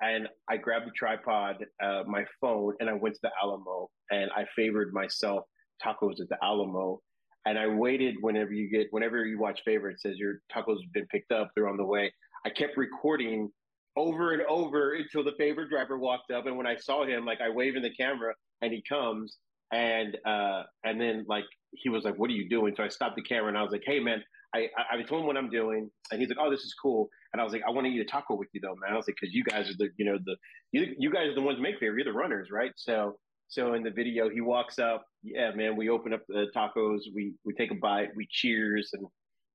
And 0.03 0.29
I 0.51 0.59
grabbed 0.59 0.87
the 0.87 0.93
tripod, 0.95 1.65
uh, 1.83 2.03
my 2.07 2.27
phone, 2.39 2.75
and 2.81 2.91
I 2.91 2.93
went 2.93 3.15
to 3.15 3.21
the 3.23 3.31
Alamo, 3.43 3.89
and 4.11 4.31
I 4.37 4.45
favored 4.55 4.93
myself 4.93 5.45
tacos 5.83 6.21
at 6.21 6.29
the 6.29 6.37
Alamo. 6.43 7.01
And 7.47 7.59
I 7.59 7.67
waited 7.67 8.17
whenever 8.21 8.53
you 8.53 8.69
get, 8.71 8.89
whenever 8.91 9.25
you 9.25 9.39
watch 9.39 9.63
favorite, 9.65 9.95
it 9.95 10.01
says 10.01 10.19
your 10.19 10.43
tacos 10.55 10.83
have 10.83 10.93
been 10.93 11.07
picked 11.07 11.33
up, 11.33 11.51
they're 11.57 11.69
on 11.69 11.79
the 11.79 11.85
way. 11.85 12.13
I 12.45 12.51
kept 12.51 12.77
recording 12.77 13.51
over 13.97 14.33
and 14.33 14.43
over 14.43 14.97
until 14.97 15.25
the 15.25 15.33
favorite 15.39 15.71
driver 15.71 15.99
walked 15.99 16.31
up. 16.31 16.45
And 16.45 16.59
when 16.59 16.67
I 16.67 16.77
saw 16.77 17.07
him, 17.07 17.25
like 17.25 17.41
I 17.41 17.49
wave 17.49 17.75
in 17.75 17.83
the 17.83 17.95
camera 17.95 18.35
and 18.61 18.71
he 18.71 18.83
comes 18.87 19.39
and 19.73 20.17
uh 20.25 20.63
and 20.85 21.01
then 21.01 21.25
like 21.29 21.45
he 21.73 21.89
was 21.89 22.05
like, 22.05 22.19
"What 22.19 22.31
are 22.31 22.35
you 22.35 22.49
doing?" 22.49 22.75
So 22.77 22.83
I 22.83 22.89
stopped 22.89 23.17
the 23.17 23.23
camera 23.23 23.49
and 23.49 23.59
I 23.59 23.63
was 23.63 23.73
like, 23.73 23.83
"Hey, 23.85 24.01
man." 24.01 24.23
I, 24.53 24.69
I, 24.77 24.97
I 24.97 25.03
told 25.03 25.21
him 25.21 25.29
what 25.29 25.37
I'm 25.37 25.49
doing, 25.49 25.89
and 26.11 26.21
he's 26.21 26.29
like, 26.29 26.39
"Oh, 26.41 26.51
this 26.51 26.63
is 26.63 26.75
cool." 26.75 27.09
And 27.33 27.41
I 27.41 27.45
was 27.45 27.53
like, 27.53 27.63
"I 27.65 27.71
want 27.71 27.87
to 27.87 27.93
eat 27.93 28.01
a 28.01 28.05
taco 28.05 28.35
with 28.35 28.49
you, 28.53 28.61
though, 28.61 28.75
man." 28.83 28.93
I 28.93 28.97
was 28.97 29.07
like, 29.07 29.15
"Because 29.21 29.33
you 29.33 29.45
guys 29.45 29.71
are 29.71 29.77
the, 29.79 29.91
you 29.97 30.05
know, 30.05 30.19
the 30.25 30.35
you, 30.73 30.93
you 30.99 31.13
guys 31.13 31.29
are 31.29 31.37
the 31.37 31.41
ones 31.41 31.59
who 31.59 31.63
make 31.63 31.79
favor. 31.79 31.95
You're 31.95 32.05
the 32.05 32.13
runners, 32.13 32.49
right?" 32.51 32.73
So 32.75 33.17
so 33.51 33.75
in 33.75 33.83
the 33.83 33.91
video, 33.91 34.31
he 34.31 34.41
walks 34.41 34.79
up. 34.79 35.05
Yeah, 35.23 35.51
man. 35.55 35.77
We 35.77 35.89
open 35.89 36.13
up 36.13 36.23
the 36.29 36.47
tacos. 36.57 37.01
We 37.15 37.35
we 37.45 37.53
take 37.55 37.73
a 37.73 37.75
bite. 37.75 38.09
We 38.17 38.27
cheers, 38.31 38.91
and 38.93 39.07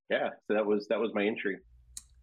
yeah. 0.10 0.30
So 0.48 0.54
that 0.54 0.66
was 0.66 0.88
that 0.90 1.00
was 1.00 1.12
my 1.14 1.26
entry. 1.26 1.58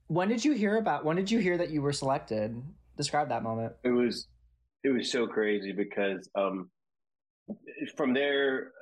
When 0.06 0.28
did 0.28 0.44
you 0.44 0.52
hear 0.52 0.76
about? 0.76 1.04
When 1.04 1.16
did 1.16 1.30
you 1.30 1.38
hear 1.38 1.56
that 1.56 1.70
you 1.70 1.80
were 1.80 1.92
selected? 1.92 2.62
Describe 2.98 3.30
that 3.30 3.42
moment. 3.42 3.72
It 3.84 3.90
was 3.90 4.28
it 4.84 4.90
was 4.90 5.10
so 5.10 5.26
crazy 5.26 5.72
because 5.72 6.28
um 6.34 6.68
from 7.96 8.14
there 8.14 8.72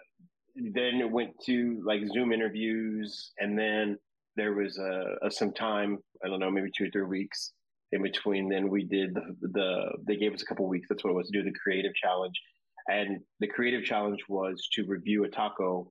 then 0.56 1.00
it 1.00 1.10
went 1.10 1.32
to 1.46 1.82
like 1.84 2.00
Zoom 2.12 2.32
interviews, 2.32 3.32
and 3.38 3.58
then 3.58 3.98
there 4.36 4.54
was 4.54 4.78
a, 4.78 5.16
a, 5.22 5.30
some 5.30 5.52
time 5.52 5.98
I 6.24 6.28
don't 6.28 6.40
know 6.40 6.50
maybe 6.50 6.70
two 6.76 6.86
or 6.86 6.90
three 6.90 7.02
weeks 7.02 7.52
in 7.92 8.02
between. 8.02 8.48
Then 8.48 8.68
we 8.68 8.84
did 8.84 9.14
the, 9.14 9.36
the 9.40 9.92
they 10.06 10.16
gave 10.16 10.34
us 10.34 10.42
a 10.42 10.46
couple 10.46 10.66
weeks. 10.68 10.86
That's 10.88 11.04
what 11.04 11.10
it 11.10 11.16
was 11.16 11.28
to 11.28 11.38
do 11.38 11.44
the 11.44 11.58
creative 11.58 11.94
challenge, 11.94 12.40
and 12.88 13.20
the 13.40 13.46
creative 13.46 13.84
challenge 13.84 14.20
was 14.28 14.68
to 14.74 14.84
review 14.86 15.24
a 15.24 15.28
taco 15.28 15.90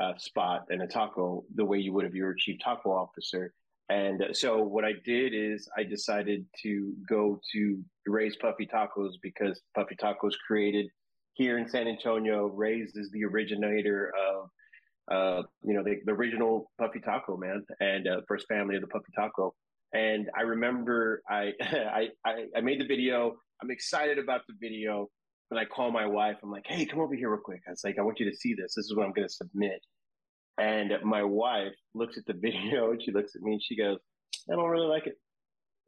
uh, 0.00 0.12
spot 0.18 0.64
and 0.70 0.82
a 0.82 0.86
taco 0.86 1.44
the 1.54 1.64
way 1.64 1.78
you 1.78 1.92
would 1.92 2.06
if 2.06 2.14
you 2.14 2.24
were 2.24 2.34
chief 2.34 2.58
taco 2.62 2.90
officer. 2.90 3.52
And 3.88 4.24
so 4.32 4.62
what 4.62 4.84
I 4.84 4.92
did 5.04 5.34
is 5.34 5.68
I 5.76 5.82
decided 5.82 6.46
to 6.62 6.92
go 7.08 7.40
to 7.52 7.82
Ray's 8.06 8.36
Puffy 8.36 8.64
Tacos 8.64 9.14
because 9.20 9.60
Puffy 9.74 9.96
Tacos 9.96 10.34
created 10.46 10.86
here 11.34 11.58
in 11.58 11.68
San 11.68 11.88
Antonio, 11.88 12.46
Ray's 12.46 12.94
is 12.94 13.10
the 13.10 13.24
originator 13.24 14.12
of, 14.28 14.50
uh, 15.10 15.42
you 15.62 15.74
know, 15.74 15.82
the, 15.82 15.96
the, 16.04 16.12
original 16.12 16.70
Puffy 16.78 17.00
Taco, 17.00 17.36
man, 17.36 17.64
and 17.80 18.06
uh, 18.06 18.20
first 18.28 18.46
family 18.48 18.76
of 18.76 18.82
the 18.82 18.88
Puffy 18.88 19.12
Taco. 19.16 19.54
And 19.92 20.28
I 20.36 20.42
remember 20.42 21.22
I, 21.28 21.52
I, 21.60 22.08
I, 22.56 22.60
made 22.60 22.80
the 22.80 22.86
video. 22.86 23.36
I'm 23.62 23.70
excited 23.70 24.18
about 24.18 24.42
the 24.48 24.54
video. 24.60 25.08
And 25.50 25.58
I 25.58 25.64
call 25.64 25.90
my 25.90 26.06
wife. 26.06 26.36
I'm 26.42 26.50
like, 26.50 26.66
hey, 26.66 26.86
come 26.86 27.00
over 27.00 27.14
here 27.14 27.30
real 27.30 27.40
quick. 27.44 27.62
I 27.66 27.70
was 27.70 27.82
like, 27.82 27.98
I 27.98 28.02
want 28.02 28.20
you 28.20 28.30
to 28.30 28.36
see 28.36 28.54
this. 28.54 28.74
This 28.76 28.86
is 28.86 28.94
what 28.94 29.04
I'm 29.04 29.12
going 29.12 29.26
to 29.26 29.34
submit. 29.34 29.80
And 30.58 30.92
my 31.02 31.24
wife 31.24 31.74
looks 31.94 32.18
at 32.18 32.26
the 32.26 32.34
video 32.40 32.92
and 32.92 33.02
she 33.02 33.10
looks 33.10 33.34
at 33.34 33.42
me 33.42 33.54
and 33.54 33.62
she 33.62 33.76
goes, 33.76 33.98
I 34.50 34.54
don't 34.54 34.70
really 34.70 34.86
like 34.86 35.06
it. 35.06 35.14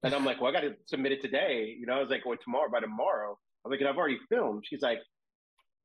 And 0.03 0.15
I'm 0.15 0.25
like, 0.25 0.41
well, 0.41 0.51
I 0.51 0.53
got 0.53 0.63
to 0.63 0.75
submit 0.87 1.13
it 1.13 1.23
today. 1.23 1.77
You 1.79 1.87
know, 1.87 1.95
I 1.95 2.01
was 2.01 2.11
like, 2.11 2.27
well, 2.27 2.37
tomorrow, 2.43 2.69
by 2.71 2.81
tomorrow. 2.81 3.39
I 3.65 3.69
was 3.69 3.75
like, 3.75 3.81
"And 3.81 3.89
I've 3.89 3.97
already 3.97 4.19
filmed. 4.29 4.65
She's 4.67 4.83
like, 4.83 4.99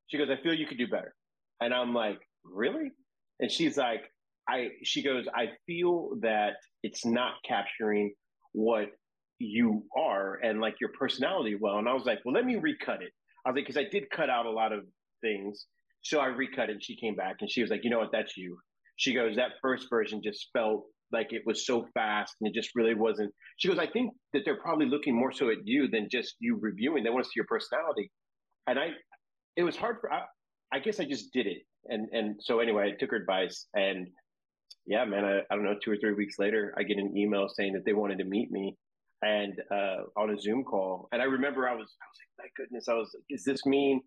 she 0.08 0.18
goes, 0.18 0.30
I 0.30 0.42
feel 0.42 0.54
you 0.54 0.68
could 0.68 0.78
do 0.78 0.88
better. 0.88 1.14
And 1.62 1.74
I'm 1.74 1.94
like, 1.94 2.20
really? 2.44 2.92
And 3.40 3.52
she's 3.52 3.78
like, 3.78 4.02
I, 4.50 4.70
she 4.84 5.04
goes, 5.04 5.26
I 5.36 5.48
feel 5.66 6.12
that 6.22 6.54
it's 6.84 7.06
not 7.06 7.34
capturing 7.48 8.14
what 8.54 8.88
you 9.40 9.84
are 9.96 10.36
and 10.36 10.62
like 10.62 10.76
your 10.80 10.92
personality 10.98 11.56
well. 11.60 11.78
And 11.78 11.88
I 11.88 11.94
was 11.94 12.06
like, 12.06 12.20
well, 12.24 12.34
let 12.34 12.46
me 12.46 12.56
recut 12.56 13.02
it. 13.02 13.12
I 13.46 13.50
was 13.50 13.56
like, 13.56 13.68
because 13.68 13.78
I 13.78 13.86
did 13.92 14.10
cut 14.10 14.30
out 14.30 14.46
a 14.46 14.52
lot 14.52 14.72
of 14.72 14.84
things. 15.22 15.66
So 16.02 16.20
I 16.20 16.28
recut 16.28 16.70
it 16.70 16.74
and 16.74 16.84
she 16.84 16.96
came 16.96 17.16
back 17.16 17.38
and 17.42 17.52
she 17.52 17.62
was 17.62 17.70
like, 17.70 17.84
you 17.84 17.90
know 17.90 18.00
what? 18.00 18.12
That's 18.12 18.38
you. 18.38 18.58
She 18.96 19.14
goes, 19.14 19.36
that 19.36 19.52
first 19.62 19.88
version 19.90 20.22
just 20.24 20.48
felt 20.54 20.86
like 21.12 21.32
it 21.32 21.44
was 21.46 21.66
so 21.66 21.86
fast 21.94 22.36
and 22.40 22.50
it 22.50 22.54
just 22.54 22.72
really 22.76 22.96
wasn't. 22.96 23.34
She 23.58 23.68
goes, 23.68 23.80
I 23.80 23.88
think 23.88 24.12
that 24.34 24.42
they're 24.46 24.62
probably 24.62 24.88
looking 24.88 25.16
more 25.16 25.32
so 25.32 25.50
at 25.50 25.58
you 25.66 25.88
than 25.88 26.08
just 26.10 26.36
you 26.40 26.58
reviewing. 26.60 27.04
They 27.04 27.10
want 27.10 27.26
to 27.26 27.28
see 27.28 27.38
your 27.38 27.46
personality. 27.46 28.12
And 28.68 28.80
I, 28.80 28.88
it 29.58 29.64
was 29.64 29.76
hard 29.76 29.98
for, 30.00 30.12
I, 30.12 30.22
I 30.72 30.80
guess 30.80 31.00
I 31.00 31.06
just 31.06 31.34
did 31.34 31.48
it. 31.48 31.64
And, 31.90 32.08
and 32.14 32.36
so 32.40 32.60
anyway, 32.60 32.94
I 32.94 32.98
took 32.98 33.12
her 33.12 33.18
advice 33.18 33.68
and 33.76 34.08
yeah, 34.86 35.04
man, 35.04 35.26
I, 35.26 35.40
I 35.52 35.56
don't 35.56 35.66
know, 35.66 35.76
two 35.84 35.92
or 35.92 35.98
three 35.98 36.14
weeks 36.14 36.40
later, 36.40 36.74
I 36.78 36.84
get 36.84 36.98
an 36.98 37.18
email 37.18 37.50
saying 37.50 37.74
that 37.74 37.84
they 37.86 37.94
wanted 37.94 38.20
to 38.20 38.24
meet 38.24 38.52
me 38.52 38.78
and 39.22 39.54
uh, 39.72 40.04
on 40.16 40.30
a 40.30 40.40
Zoom 40.40 40.64
call. 40.64 41.10
And 41.12 41.22
I 41.22 41.26
remember 41.26 41.68
I 41.68 41.74
was, 41.74 41.88
I 42.02 42.06
was 42.08 42.18
like, 42.40 42.46
my 42.46 42.50
goodness, 42.56 42.88
I 42.88 42.94
was 42.94 43.14
like, 43.14 43.40
this 43.44 43.66
mean 43.66 44.02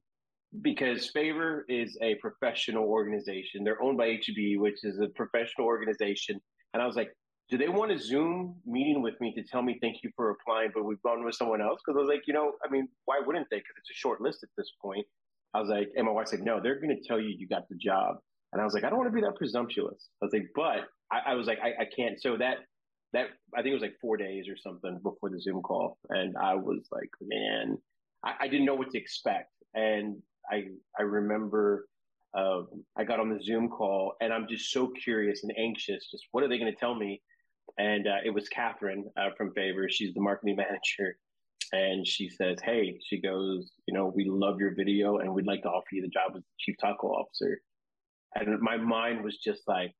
because 0.62 1.10
Favor 1.10 1.64
is 1.68 1.96
a 2.02 2.16
professional 2.16 2.84
organization. 2.84 3.62
They're 3.62 3.82
owned 3.82 3.98
by 3.98 4.06
H-E-B, 4.06 4.56
which 4.56 4.84
is 4.84 4.98
a 5.00 5.08
professional 5.08 5.66
organization. 5.66 6.40
And 6.74 6.82
I 6.82 6.86
was 6.86 6.96
like, 6.96 7.10
do 7.50 7.58
they 7.58 7.68
want 7.68 7.92
a 7.92 7.98
Zoom 7.98 8.56
meeting 8.64 9.02
with 9.02 9.20
me 9.20 9.32
to 9.34 9.42
tell 9.42 9.62
me 9.62 9.78
thank 9.80 9.98
you 10.02 10.10
for 10.16 10.30
applying, 10.30 10.70
but 10.74 10.84
we've 10.84 11.02
gone 11.02 11.24
with 11.24 11.34
someone 11.34 11.60
else? 11.60 11.80
Because 11.84 11.98
I 11.98 12.02
was 12.02 12.08
like, 12.08 12.22
you 12.26 12.34
know, 12.34 12.52
I 12.64 12.70
mean, 12.70 12.88
why 13.04 13.20
wouldn't 13.24 13.48
they? 13.50 13.58
Because 13.58 13.74
it's 13.78 13.90
a 13.90 13.98
short 13.98 14.20
list 14.20 14.42
at 14.42 14.48
this 14.56 14.70
point. 14.80 15.06
I 15.54 15.60
was 15.60 15.68
like, 15.68 15.88
and 15.96 16.06
my 16.06 16.12
wife 16.12 16.28
said, 16.28 16.40
no, 16.40 16.60
they're 16.62 16.80
going 16.80 16.96
to 16.96 17.02
tell 17.06 17.20
you 17.20 17.34
you 17.36 17.48
got 17.48 17.68
the 17.68 17.76
job. 17.76 18.16
And 18.52 18.60
I 18.60 18.64
was 18.64 18.74
like, 18.74 18.84
I 18.84 18.88
don't 18.90 18.98
want 18.98 19.10
to 19.10 19.14
be 19.14 19.20
that 19.22 19.36
presumptuous. 19.36 20.08
I 20.22 20.24
was 20.26 20.32
like, 20.32 20.48
but 20.54 20.88
I, 21.12 21.32
I 21.32 21.34
was 21.34 21.46
like, 21.46 21.58
I, 21.62 21.82
I 21.82 21.86
can't. 21.96 22.20
So 22.20 22.36
that 22.38 22.58
that 23.12 23.26
I 23.54 23.62
think 23.62 23.72
it 23.72 23.74
was 23.74 23.82
like 23.82 23.96
four 24.00 24.16
days 24.16 24.48
or 24.48 24.56
something 24.56 24.98
before 25.02 25.30
the 25.30 25.40
Zoom 25.40 25.62
call, 25.62 25.98
and 26.10 26.36
I 26.40 26.54
was 26.54 26.86
like, 26.92 27.10
man, 27.20 27.76
I, 28.24 28.34
I 28.42 28.48
didn't 28.48 28.66
know 28.66 28.74
what 28.74 28.90
to 28.92 28.98
expect. 28.98 29.50
And 29.74 30.16
I 30.50 30.64
I 30.98 31.02
remember 31.02 31.86
um, 32.36 32.68
I 32.96 33.04
got 33.04 33.20
on 33.20 33.30
the 33.30 33.42
Zoom 33.42 33.68
call, 33.68 34.14
and 34.20 34.32
I'm 34.32 34.46
just 34.48 34.70
so 34.70 34.88
curious 35.02 35.42
and 35.42 35.52
anxious. 35.58 36.08
Just 36.10 36.24
what 36.32 36.44
are 36.44 36.48
they 36.48 36.58
going 36.58 36.72
to 36.72 36.78
tell 36.78 36.94
me? 36.94 37.20
And 37.78 38.06
uh, 38.06 38.18
it 38.24 38.30
was 38.30 38.48
Catherine 38.48 39.04
uh, 39.16 39.30
from 39.36 39.52
Favor. 39.54 39.88
She's 39.88 40.14
the 40.14 40.20
marketing 40.20 40.56
manager, 40.64 41.16
and 41.72 42.06
she 42.06 42.28
says, 42.28 42.58
"Hey," 42.62 42.98
she 43.08 43.20
goes, 43.20 43.70
"You 43.86 43.94
know, 43.94 44.12
we 44.14 44.24
love 44.28 44.60
your 44.60 44.74
video, 44.74 45.18
and 45.18 45.32
we'd 45.34 45.46
like 45.46 45.62
to 45.62 45.68
offer 45.68 45.88
you 45.92 46.02
the 46.02 46.08
job 46.08 46.32
as 46.36 46.42
chief 46.58 46.76
taco 46.80 47.08
officer." 47.08 47.60
And 48.34 48.60
my 48.60 48.76
mind 48.76 49.24
was 49.24 49.38
just 49.38 49.62
like, 49.66 49.92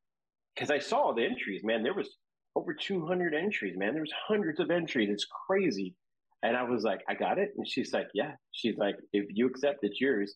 because 0.55 0.71
I 0.71 0.79
saw 0.79 1.13
the 1.13 1.25
entries, 1.25 1.63
man. 1.65 1.83
There 1.83 1.95
was 1.95 2.17
over 2.57 2.75
200 2.75 3.35
entries, 3.35 3.77
man. 3.77 3.93
There 3.93 4.03
was 4.03 4.13
hundreds 4.27 4.61
of 4.61 4.71
entries. 4.71 5.09
It's 5.11 5.27
crazy. 5.47 5.95
And 6.43 6.57
I 6.57 6.63
was 6.63 6.83
like, 6.83 7.01
I 7.09 7.15
got 7.15 7.39
it. 7.39 7.51
And 7.57 7.69
she's 7.69 7.93
like, 7.93 8.09
yeah. 8.15 8.33
She's 8.53 8.77
like, 8.77 8.97
if 9.13 9.27
you 9.31 9.47
accept, 9.47 9.81
it's 9.83 10.01
yours. 10.01 10.35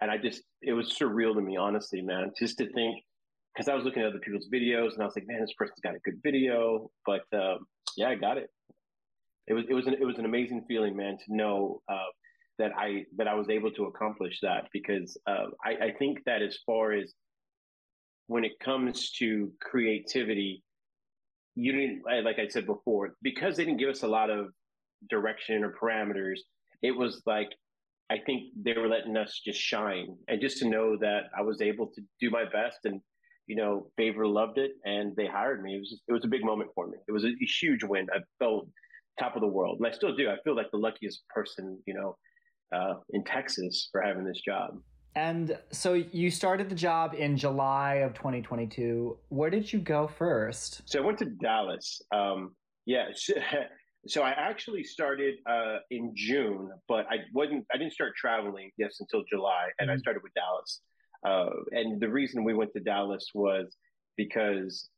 And 0.00 0.10
I 0.10 0.18
just, 0.18 0.42
it 0.62 0.72
was 0.72 0.96
surreal 0.98 1.34
to 1.34 1.40
me, 1.40 1.56
honestly, 1.56 2.00
man, 2.02 2.30
just 2.38 2.58
to 2.58 2.70
think, 2.72 3.02
because 3.54 3.68
I 3.68 3.74
was 3.74 3.84
looking 3.84 4.02
at 4.02 4.08
other 4.08 4.20
people's 4.20 4.48
videos 4.52 4.92
and 4.92 5.02
I 5.02 5.06
was 5.06 5.16
like, 5.16 5.26
man, 5.26 5.40
this 5.40 5.54
person's 5.56 5.80
got 5.82 5.94
a 5.94 5.98
good 6.04 6.20
video. 6.22 6.90
But 7.04 7.22
um, 7.32 7.66
yeah, 7.96 8.10
I 8.10 8.14
got 8.14 8.38
it. 8.38 8.50
It 9.48 9.54
was, 9.54 9.64
it 9.68 9.74
was, 9.74 9.86
an, 9.86 9.94
it 9.94 10.04
was 10.04 10.18
an 10.18 10.24
amazing 10.24 10.64
feeling, 10.68 10.96
man, 10.96 11.16
to 11.26 11.34
know 11.34 11.80
uh, 11.88 12.10
that 12.58 12.72
I, 12.76 13.04
that 13.16 13.26
I 13.26 13.34
was 13.34 13.48
able 13.48 13.70
to 13.72 13.84
accomplish 13.84 14.38
that 14.42 14.68
because 14.72 15.16
uh, 15.26 15.46
I, 15.64 15.86
I 15.86 15.92
think 15.98 16.18
that 16.26 16.42
as 16.42 16.58
far 16.66 16.92
as 16.92 17.14
when 18.26 18.44
it 18.44 18.52
comes 18.60 19.10
to 19.12 19.50
creativity, 19.60 20.62
you 21.54 21.72
didn't, 21.72 22.02
like 22.24 22.38
I 22.38 22.46
said 22.48 22.66
before, 22.66 23.14
because 23.22 23.56
they 23.56 23.64
didn't 23.64 23.80
give 23.80 23.88
us 23.88 24.02
a 24.02 24.08
lot 24.08 24.30
of 24.30 24.48
direction 25.08 25.64
or 25.64 25.74
parameters, 25.82 26.40
it 26.82 26.92
was 26.92 27.22
like, 27.26 27.48
I 28.10 28.18
think 28.24 28.52
they 28.62 28.74
were 28.74 28.88
letting 28.88 29.16
us 29.16 29.40
just 29.44 29.60
shine 29.60 30.16
and 30.28 30.40
just 30.40 30.58
to 30.58 30.68
know 30.68 30.96
that 30.98 31.24
I 31.36 31.42
was 31.42 31.60
able 31.60 31.88
to 31.88 32.02
do 32.20 32.30
my 32.30 32.44
best 32.44 32.78
and, 32.84 33.00
you 33.46 33.56
know, 33.56 33.90
Favor 33.96 34.26
loved 34.26 34.58
it 34.58 34.72
and 34.84 35.14
they 35.16 35.26
hired 35.26 35.62
me. 35.62 35.74
It 35.74 35.80
was 35.80 35.90
just, 35.90 36.02
it 36.08 36.12
was 36.12 36.24
a 36.24 36.28
big 36.28 36.44
moment 36.44 36.70
for 36.74 36.86
me. 36.86 36.98
It 37.06 37.12
was 37.12 37.24
a, 37.24 37.28
a 37.28 37.46
huge 37.60 37.82
win. 37.82 38.06
I 38.14 38.20
felt 38.38 38.68
top 39.18 39.34
of 39.34 39.40
the 39.40 39.48
world 39.48 39.78
and 39.78 39.86
I 39.86 39.92
still 39.92 40.14
do. 40.14 40.30
I 40.30 40.36
feel 40.44 40.56
like 40.56 40.70
the 40.70 40.78
luckiest 40.78 41.22
person, 41.28 41.78
you 41.86 41.94
know, 41.94 42.16
uh, 42.72 42.94
in 43.10 43.24
Texas 43.24 43.88
for 43.90 44.00
having 44.00 44.24
this 44.24 44.40
job. 44.40 44.78
And 45.16 45.58
so 45.72 45.94
you 45.94 46.30
started 46.30 46.68
the 46.68 46.74
job 46.74 47.14
in 47.14 47.36
July 47.36 47.96
of 47.96 48.14
2022. 48.14 49.16
Where 49.30 49.50
did 49.50 49.72
you 49.72 49.80
go 49.80 50.06
first? 50.06 50.82
So 50.84 51.00
I 51.00 51.04
went 51.04 51.18
to 51.18 51.24
Dallas. 51.24 52.00
Um, 52.12 52.54
yeah. 52.86 53.06
So, 54.06 54.22
I 54.22 54.30
actually 54.30 54.84
started 54.84 55.34
uh, 55.44 55.78
in 55.90 56.12
June, 56.14 56.70
but 56.86 57.04
I 57.10 57.16
wasn't. 57.34 57.66
I 57.74 57.78
didn't 57.78 57.92
start 57.92 58.14
traveling 58.16 58.70
yes 58.78 59.00
until 59.00 59.24
July, 59.28 59.66
and 59.78 59.90
mm-hmm. 59.90 59.96
I 59.96 59.98
started 59.98 60.22
with 60.22 60.32
Dallas. 60.34 60.80
Uh, 61.26 61.50
and 61.72 62.00
the 62.00 62.08
reason 62.08 62.44
we 62.44 62.54
went 62.54 62.72
to 62.74 62.80
Dallas 62.80 63.26
was 63.34 63.76
because 64.16 64.88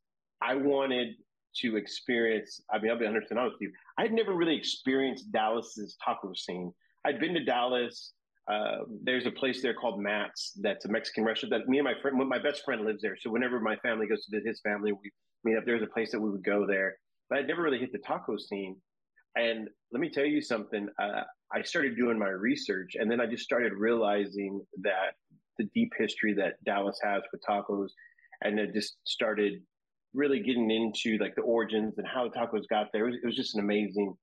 I 0.42 0.54
wanted 0.54 1.14
to 1.62 1.76
experience. 1.76 2.60
I 2.72 2.78
mean, 2.78 2.90
I'll 2.90 2.98
be 2.98 3.06
100 3.06 3.26
honest 3.36 3.54
with 3.58 3.62
you. 3.62 3.72
I 4.00 4.04
had 4.04 4.12
never 4.12 4.34
really 4.34 4.56
experienced 4.56 5.30
Dallas's 5.30 5.96
taco 6.02 6.32
scene. 6.34 6.72
I'd 7.04 7.20
been 7.20 7.34
to 7.34 7.44
Dallas 7.44 8.14
uh, 8.50 8.78
there's 9.02 9.26
a 9.26 9.30
place 9.30 9.62
there 9.62 9.74
called 9.74 10.00
Matt's 10.00 10.52
that's 10.60 10.84
a 10.84 10.88
Mexican 10.88 11.24
restaurant 11.24 11.52
that 11.52 11.68
me 11.68 11.78
and 11.78 11.84
my 11.84 11.94
friend, 12.00 12.16
my 12.28 12.38
best 12.38 12.64
friend 12.64 12.84
lives 12.84 13.02
there. 13.02 13.16
So 13.16 13.30
whenever 13.30 13.60
my 13.60 13.76
family 13.76 14.08
goes 14.08 14.24
to 14.24 14.36
visit 14.36 14.48
his 14.48 14.60
family, 14.60 14.92
we 14.92 15.10
meet 15.44 15.56
up. 15.56 15.64
There's 15.64 15.82
a 15.82 15.86
place 15.86 16.10
that 16.12 16.20
we 16.20 16.30
would 16.30 16.42
go 16.42 16.66
there, 16.66 16.96
but 17.28 17.38
I'd 17.38 17.46
never 17.46 17.62
really 17.62 17.78
hit 17.78 17.92
the 17.92 17.98
taco 17.98 18.36
scene. 18.38 18.76
And 19.36 19.68
let 19.92 20.00
me 20.00 20.10
tell 20.10 20.24
you 20.24 20.42
something. 20.42 20.88
Uh, 21.00 21.22
I 21.54 21.62
started 21.62 21.96
doing 21.96 22.18
my 22.18 22.28
research, 22.28 22.96
and 22.98 23.08
then 23.10 23.20
I 23.20 23.26
just 23.26 23.44
started 23.44 23.72
realizing 23.72 24.60
that 24.82 25.14
the 25.58 25.68
deep 25.74 25.92
history 25.96 26.34
that 26.34 26.54
Dallas 26.64 26.98
has 27.04 27.22
with 27.32 27.42
tacos, 27.48 27.90
and 28.42 28.58
it 28.58 28.72
just 28.72 28.96
started 29.04 29.62
really 30.14 30.40
getting 30.40 30.70
into 30.70 31.18
like 31.22 31.34
the 31.34 31.42
origins 31.42 31.94
and 31.98 32.06
how 32.06 32.28
tacos 32.28 32.66
got 32.68 32.88
there. 32.92 33.06
It 33.06 33.10
was, 33.10 33.18
it 33.22 33.26
was 33.26 33.36
just 33.36 33.54
an 33.54 33.60
amazing. 33.60 34.14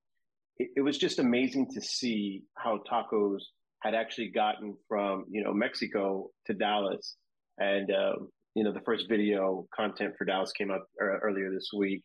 It, 0.56 0.68
it 0.76 0.80
was 0.82 0.98
just 0.98 1.18
amazing 1.18 1.70
to 1.72 1.80
see 1.80 2.42
how 2.56 2.80
tacos 2.90 3.40
had 3.82 3.94
actually 3.94 4.28
gotten 4.28 4.76
from 4.88 5.24
you 5.30 5.42
know 5.42 5.52
Mexico 5.52 6.28
to 6.46 6.54
Dallas, 6.54 7.16
and 7.58 7.90
um, 7.90 8.28
you 8.54 8.64
know 8.64 8.72
the 8.72 8.80
first 8.80 9.08
video 9.08 9.66
content 9.74 10.14
for 10.18 10.24
Dallas 10.24 10.52
came 10.52 10.70
up 10.70 10.86
earlier 11.00 11.50
this 11.52 11.70
week, 11.76 12.02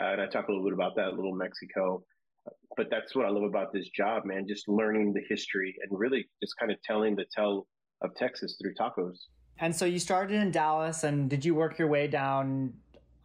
uh, 0.00 0.12
and 0.12 0.20
I 0.20 0.26
talk 0.26 0.48
a 0.48 0.52
little 0.52 0.64
bit 0.64 0.74
about 0.74 0.96
that, 0.96 1.14
little 1.14 1.34
Mexico. 1.34 2.02
But 2.76 2.86
that's 2.90 3.14
what 3.14 3.26
I 3.26 3.28
love 3.28 3.42
about 3.42 3.72
this 3.72 3.90
job, 3.90 4.24
man. 4.24 4.46
Just 4.48 4.66
learning 4.66 5.12
the 5.12 5.20
history 5.28 5.74
and 5.82 5.98
really 5.98 6.26
just 6.42 6.54
kind 6.58 6.72
of 6.72 6.80
telling 6.82 7.14
the 7.14 7.26
tell 7.36 7.66
of 8.02 8.14
Texas 8.14 8.56
through 8.60 8.74
tacos. 8.74 9.16
And 9.58 9.76
so 9.76 9.84
you 9.84 9.98
started 9.98 10.40
in 10.40 10.50
Dallas, 10.50 11.04
and 11.04 11.28
did 11.28 11.44
you 11.44 11.54
work 11.54 11.78
your 11.78 11.88
way 11.88 12.06
down 12.06 12.72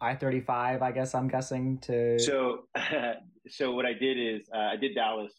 I 0.00 0.14
thirty 0.14 0.40
five? 0.40 0.82
I 0.82 0.92
guess 0.92 1.14
I'm 1.14 1.28
guessing 1.28 1.78
to. 1.78 2.18
So, 2.18 2.68
so 3.48 3.72
what 3.72 3.86
I 3.86 3.92
did 3.92 4.18
is 4.18 4.48
uh, 4.54 4.58
I 4.58 4.76
did 4.76 4.94
Dallas 4.94 5.32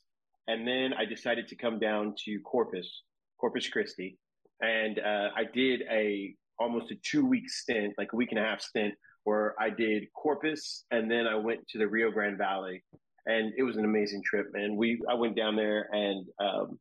and 0.47 0.67
then 0.67 0.93
I 0.97 1.05
decided 1.05 1.47
to 1.49 1.55
come 1.55 1.77
down 1.77 2.15
to 2.25 2.39
Corpus, 2.39 3.03
Corpus 3.39 3.67
Christi, 3.67 4.17
and 4.61 4.99
uh, 4.99 5.29
I 5.35 5.43
did 5.53 5.81
a 5.91 6.33
almost 6.59 6.91
a 6.91 6.95
two 7.03 7.25
week 7.25 7.49
stint, 7.49 7.93
like 7.97 8.13
a 8.13 8.15
week 8.15 8.29
and 8.31 8.39
a 8.39 8.43
half 8.43 8.61
stint, 8.61 8.93
where 9.25 9.53
I 9.59 9.69
did 9.69 10.05
Corpus, 10.13 10.85
and 10.91 11.11
then 11.11 11.27
I 11.27 11.35
went 11.35 11.67
to 11.69 11.77
the 11.77 11.87
Rio 11.87 12.11
Grande 12.11 12.37
Valley, 12.37 12.83
and 13.25 13.53
it 13.57 13.63
was 13.63 13.77
an 13.77 13.85
amazing 13.85 14.23
trip, 14.25 14.47
man. 14.53 14.75
We 14.75 15.01
I 15.09 15.13
went 15.13 15.35
down 15.35 15.55
there, 15.55 15.89
and 15.91 16.25
um, 16.39 16.79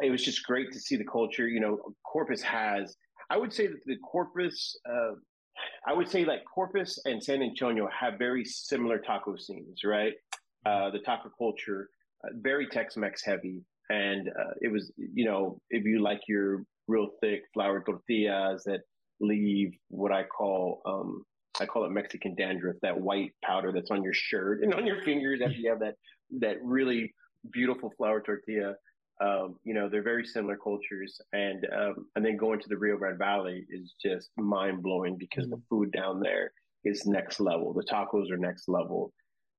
it 0.00 0.10
was 0.10 0.22
just 0.22 0.44
great 0.44 0.72
to 0.72 0.78
see 0.78 0.96
the 0.96 1.06
culture. 1.10 1.48
You 1.48 1.60
know, 1.60 1.78
Corpus 2.04 2.42
has, 2.42 2.94
I 3.30 3.38
would 3.38 3.52
say 3.52 3.66
that 3.66 3.80
the 3.86 3.96
Corpus. 3.96 4.76
Uh, 4.88 5.14
I 5.86 5.92
would 5.92 6.08
say 6.08 6.24
like 6.24 6.42
Corpus 6.44 6.98
and 7.04 7.22
San 7.22 7.42
Antonio 7.42 7.88
have 7.88 8.18
very 8.18 8.44
similar 8.44 8.98
taco 8.98 9.36
scenes, 9.36 9.80
right? 9.84 10.14
Uh, 10.64 10.90
the 10.90 11.00
taco 11.00 11.30
culture 11.38 11.88
very 12.34 12.66
Tex-Mex 12.66 13.24
heavy, 13.24 13.62
and 13.90 14.28
uh, 14.28 14.54
it 14.60 14.70
was 14.70 14.92
you 14.96 15.24
know 15.24 15.60
if 15.70 15.84
you 15.84 16.00
like 16.00 16.20
your 16.28 16.64
real 16.88 17.08
thick 17.20 17.42
flour 17.52 17.82
tortillas 17.84 18.62
that 18.64 18.80
leave 19.20 19.72
what 19.88 20.12
I 20.12 20.24
call 20.24 20.82
um, 20.86 21.24
I 21.60 21.66
call 21.66 21.84
it 21.84 21.90
Mexican 21.90 22.34
dandruff, 22.34 22.76
that 22.82 22.98
white 22.98 23.32
powder 23.44 23.72
that's 23.72 23.90
on 23.90 24.02
your 24.02 24.14
shirt 24.14 24.62
and 24.62 24.74
on 24.74 24.86
your 24.86 25.02
fingers 25.02 25.40
after 25.42 25.56
you 25.56 25.70
have 25.70 25.80
that 25.80 25.94
that 26.40 26.56
really 26.62 27.12
beautiful 27.52 27.92
flour 27.96 28.20
tortilla. 28.20 28.74
Um, 29.22 29.56
you 29.62 29.72
know, 29.72 29.88
they're 29.88 30.02
very 30.02 30.26
similar 30.26 30.56
cultures, 30.56 31.20
and 31.32 31.66
um, 31.76 32.06
and 32.16 32.24
then 32.24 32.36
going 32.36 32.60
to 32.60 32.68
the 32.68 32.76
Rio 32.76 32.96
Grande 32.96 33.18
Valley 33.18 33.64
is 33.70 33.94
just 34.04 34.30
mind 34.36 34.82
blowing 34.82 35.16
because 35.16 35.44
mm-hmm. 35.44 35.54
the 35.54 35.62
food 35.68 35.92
down 35.92 36.20
there 36.20 36.52
is 36.84 37.06
next 37.06 37.38
level. 37.38 37.72
The 37.72 37.84
tacos 37.84 38.30
are 38.30 38.36
next 38.36 38.68
level. 38.68 39.12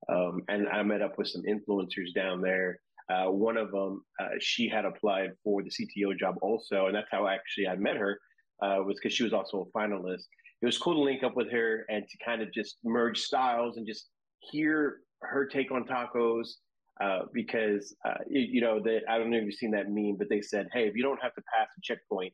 Um, 0.09 0.41
and 0.49 0.67
I 0.67 0.83
met 0.83 1.01
up 1.01 1.17
with 1.17 1.29
some 1.29 1.43
influencers 1.43 2.13
down 2.13 2.41
there. 2.41 2.79
Uh, 3.09 3.31
one 3.31 3.57
of 3.57 3.71
them, 3.71 4.03
uh, 4.19 4.29
she 4.39 4.67
had 4.67 4.85
applied 4.85 5.31
for 5.43 5.61
the 5.63 5.69
CTO 5.69 6.17
job 6.17 6.35
also, 6.41 6.87
and 6.87 6.95
that's 6.95 7.07
how 7.11 7.27
actually 7.27 7.67
I 7.67 7.75
met 7.75 7.97
her. 7.97 8.19
Uh, 8.61 8.81
was 8.85 8.97
because 9.01 9.13
she 9.13 9.23
was 9.23 9.33
also 9.33 9.67
a 9.67 9.77
finalist. 9.77 10.23
It 10.61 10.65
was 10.65 10.77
cool 10.77 10.93
to 10.93 11.01
link 11.01 11.23
up 11.23 11.35
with 11.35 11.51
her 11.51 11.85
and 11.89 12.07
to 12.07 12.17
kind 12.23 12.41
of 12.41 12.53
just 12.53 12.77
merge 12.83 13.19
styles 13.19 13.75
and 13.75 13.85
just 13.85 14.07
hear 14.39 14.99
her 15.21 15.45
take 15.45 15.71
on 15.71 15.83
tacos. 15.85 16.47
Uh, 17.01 17.21
because 17.33 17.95
uh, 18.05 18.19
you, 18.29 18.41
you, 18.41 18.61
know 18.61 18.79
that 18.79 19.01
I 19.09 19.17
don't 19.17 19.31
know 19.31 19.37
if 19.37 19.45
you've 19.45 19.55
seen 19.55 19.71
that 19.71 19.89
meme, 19.89 20.15
but 20.17 20.29
they 20.29 20.41
said, 20.41 20.67
"Hey, 20.71 20.87
if 20.87 20.95
you 20.95 21.01
don't 21.01 21.19
have 21.23 21.33
to 21.33 21.41
pass 21.51 21.67
a 21.75 21.81
checkpoint, 21.81 22.33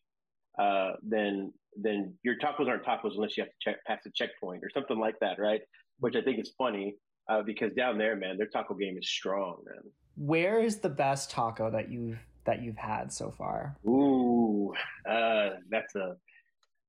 uh, 0.59 0.91
then 1.01 1.53
then 1.75 2.13
your 2.23 2.35
tacos 2.37 2.67
aren't 2.67 2.83
tacos 2.83 3.15
unless 3.15 3.37
you 3.37 3.43
have 3.43 3.51
to 3.51 3.57
check 3.61 3.77
pass 3.85 4.05
a 4.05 4.09
checkpoint 4.13 4.61
or 4.63 4.69
something 4.73 4.99
like 4.99 5.15
that, 5.21 5.39
right? 5.39 5.61
Which 5.99 6.15
I 6.15 6.21
think 6.21 6.39
is 6.39 6.51
funny 6.57 6.95
uh, 7.29 7.41
because 7.43 7.73
down 7.73 7.97
there, 7.97 8.15
man, 8.15 8.37
their 8.37 8.47
taco 8.47 8.73
game 8.73 8.97
is 8.97 9.07
strong, 9.07 9.63
man. 9.65 9.83
Where 10.17 10.61
is 10.61 10.79
the 10.79 10.89
best 10.89 11.31
taco 11.31 11.69
that 11.71 11.89
you've 11.89 12.19
that 12.45 12.61
you've 12.61 12.77
had 12.77 13.13
so 13.13 13.31
far? 13.31 13.77
Ooh, 13.87 14.73
uh, 15.09 15.51
that's 15.69 15.95
a 15.95 16.15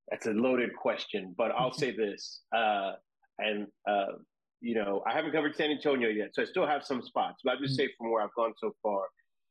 that's 0.09 0.25
a 0.25 0.31
loaded 0.31 0.75
question, 0.75 1.33
but 1.37 1.51
I'll 1.51 1.73
say 1.83 1.95
this, 1.95 2.41
uh, 2.55 2.93
and 3.39 3.67
uh, 3.89 4.13
you 4.61 4.75
know, 4.75 5.03
I 5.07 5.13
haven't 5.13 5.31
covered 5.31 5.55
San 5.55 5.71
Antonio 5.71 6.09
yet, 6.09 6.29
so 6.33 6.43
I 6.43 6.45
still 6.45 6.67
have 6.67 6.83
some 6.83 7.01
spots. 7.01 7.41
But 7.43 7.51
I 7.51 7.55
just 7.59 7.73
mm-hmm. 7.73 7.87
say 7.87 7.93
from 7.97 8.11
where 8.11 8.23
I've 8.23 8.33
gone 8.35 8.53
so 8.57 8.73
far, 8.81 9.01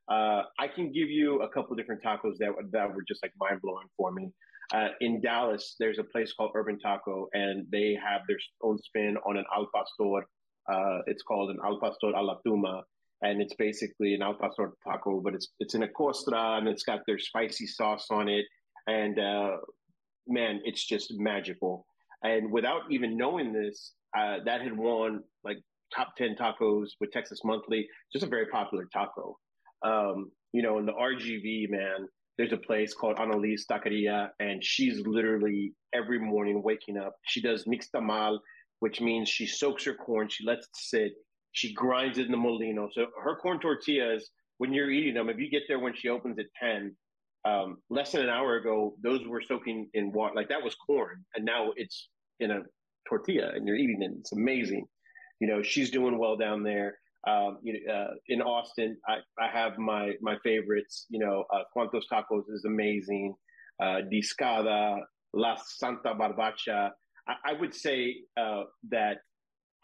uh, 0.09 0.45
I 0.59 0.69
can 0.69 0.93
give 0.93 1.11
you 1.11 1.43
a 1.43 1.49
couple 1.49 1.76
different 1.76 2.02
tacos 2.02 2.37
that 2.38 2.50
that 2.73 2.95
were 2.95 3.05
just 3.07 3.23
like 3.23 3.33
mind 3.38 3.61
blowing 3.62 3.88
for 3.97 4.12
me. 4.12 4.33
Uh, 4.73 4.88
in 5.00 5.21
Dallas, 5.21 5.75
there's 5.81 5.99
a 5.99 6.05
place 6.05 6.33
called 6.33 6.52
Urban 6.55 6.79
Taco, 6.79 7.26
and 7.33 7.67
they 7.73 7.99
have 8.02 8.23
their 8.29 8.38
own 8.62 8.79
spin 8.79 9.17
on 9.26 9.37
an 9.37 9.45
al 9.55 9.69
pastor. 9.75 10.26
Uh, 10.73 10.99
it's 11.07 11.23
called 11.23 11.50
an 11.50 11.59
al 11.64 11.81
pastor 11.81 12.11
a 12.14 12.23
la 12.23 12.37
tuma, 12.47 12.83
and 13.23 13.43
it's 13.43 13.55
basically 13.55 14.14
an 14.14 14.23
al 14.23 14.35
pastor 14.35 14.73
taco, 14.87 15.21
but 15.21 15.35
it's 15.35 15.49
it's 15.59 15.75
in 15.75 15.83
a 15.83 15.88
costra, 15.88 16.59
and 16.59 16.69
it's 16.69 16.85
got 16.85 17.00
their 17.07 17.19
spicy 17.19 17.67
sauce 17.67 18.07
on 18.11 18.29
it, 18.29 18.47
and 18.87 19.19
uh, 19.19 19.57
man, 20.29 20.61
it's 20.64 20.87
just 20.87 21.12
magical. 21.19 21.85
And 22.23 22.52
without 22.52 22.83
even 22.90 23.17
knowing 23.17 23.52
this, 23.52 23.93
uh, 24.17 24.38
that 24.45 24.61
had 24.62 24.76
won 24.76 25.23
like 25.45 25.59
top 25.95 26.14
10 26.17 26.37
tacos 26.37 26.88
with 27.00 27.11
Texas 27.12 27.40
Monthly, 27.45 27.87
just 28.12 28.25
a 28.25 28.29
very 28.29 28.47
popular 28.47 28.87
taco. 28.93 29.37
Um, 29.85 30.31
you 30.52 30.62
know, 30.62 30.79
in 30.79 30.87
the 30.87 30.93
RGV, 30.93 31.71
man, 31.71 32.09
there's 32.38 32.52
a 32.52 32.57
place 32.57 32.95
called 32.95 33.19
Annalise 33.19 33.67
Taqueria, 33.71 34.31
and 34.40 34.64
she's 34.64 35.07
literally 35.07 35.75
every 35.95 36.19
morning 36.19 36.62
waking 36.62 36.97
up. 36.97 37.14
She 37.26 37.40
does 37.40 37.64
nixtamal, 37.64 38.38
which 38.81 39.00
means 39.00 39.29
she 39.29 39.47
soaks 39.47 39.85
her 39.85 39.95
corn, 39.95 40.29
she 40.29 40.45
lets 40.45 40.67
it 40.67 40.75
sit, 40.75 41.12
she 41.52 41.75
grinds 41.75 42.19
it 42.19 42.26
in 42.26 42.33
the 42.33 42.38
molino. 42.38 42.88
So 42.93 43.07
her 43.23 43.37
corn 43.37 43.61
tortillas, 43.61 44.31
when 44.59 44.73
you're 44.73 44.90
eating 44.90 45.14
them, 45.14 45.29
if 45.29 45.38
you 45.38 45.50
get 45.50 45.62
there 45.69 45.79
when 45.79 45.95
she 45.95 46.09
opens 46.09 46.38
at 46.38 46.47
10, 46.62 46.97
um, 47.45 47.79
less 47.88 48.12
than 48.12 48.23
an 48.23 48.31
hour 48.31 48.57
ago, 48.57 48.95
those 49.02 49.26
were 49.26 49.43
soaking 49.43 49.88
in 49.95 50.12
water. 50.12 50.35
Like 50.35 50.49
that 50.49 50.62
was 50.62 50.75
corn, 50.75 51.25
and 51.35 51.45
now 51.45 51.73
it's 51.76 52.09
in 52.38 52.50
a 52.50 52.61
tortilla 53.09 53.52
and 53.54 53.66
you're 53.66 53.76
eating 53.76 54.02
it. 54.02 54.12
It's 54.19 54.33
amazing. 54.33 54.87
You 55.40 55.49
know, 55.49 55.62
she's 55.62 55.90
doing 55.90 56.19
well 56.19 56.37
down 56.37 56.62
there. 56.62 56.99
Um, 57.26 57.59
you 57.62 57.85
know, 57.87 57.92
uh, 57.92 58.11
in 58.28 58.40
Austin, 58.40 58.97
I, 59.07 59.19
I 59.38 59.49
have 59.52 59.78
my 59.78 60.12
my 60.21 60.37
favorites. 60.42 61.07
You 61.11 61.19
know, 61.19 61.45
uh, 61.52 61.62
Cuantos 61.76 62.04
Tacos 62.11 62.45
is 62.49 62.64
amazing. 62.64 63.35
Uh, 63.83 64.00
Discada, 64.12 65.00
La 65.35 65.57
Santa 65.57 66.14
Barbacha. 66.14 66.92
I, 67.28 67.35
I 67.50 67.52
would 67.54 67.75
say 67.75 68.16
uh, 68.38 68.64
that 68.90 69.19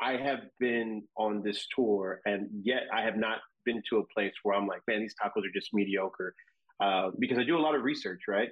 I 0.01 0.13
have 0.17 0.41
been 0.61 1.03
on 1.17 1.43
this 1.43 1.67
tour, 1.75 2.21
and 2.25 2.49
yet 2.63 2.83
I 2.93 3.03
have 3.03 3.17
not 3.17 3.39
been 3.65 3.83
to 3.91 3.99
a 3.99 4.05
place 4.15 4.33
where 4.43 4.55
I'm 4.55 4.67
like, 4.67 4.81
man, 4.87 5.01
these 5.01 5.15
tacos 5.23 5.45
are 5.45 5.53
just 5.55 5.71
mediocre. 5.73 6.35
Uh, 6.79 7.11
because 7.19 7.39
I 7.39 7.45
do 7.45 7.57
a 7.57 7.61
lot 7.61 7.75
of 7.75 7.83
research, 7.83 8.23
right? 8.29 8.51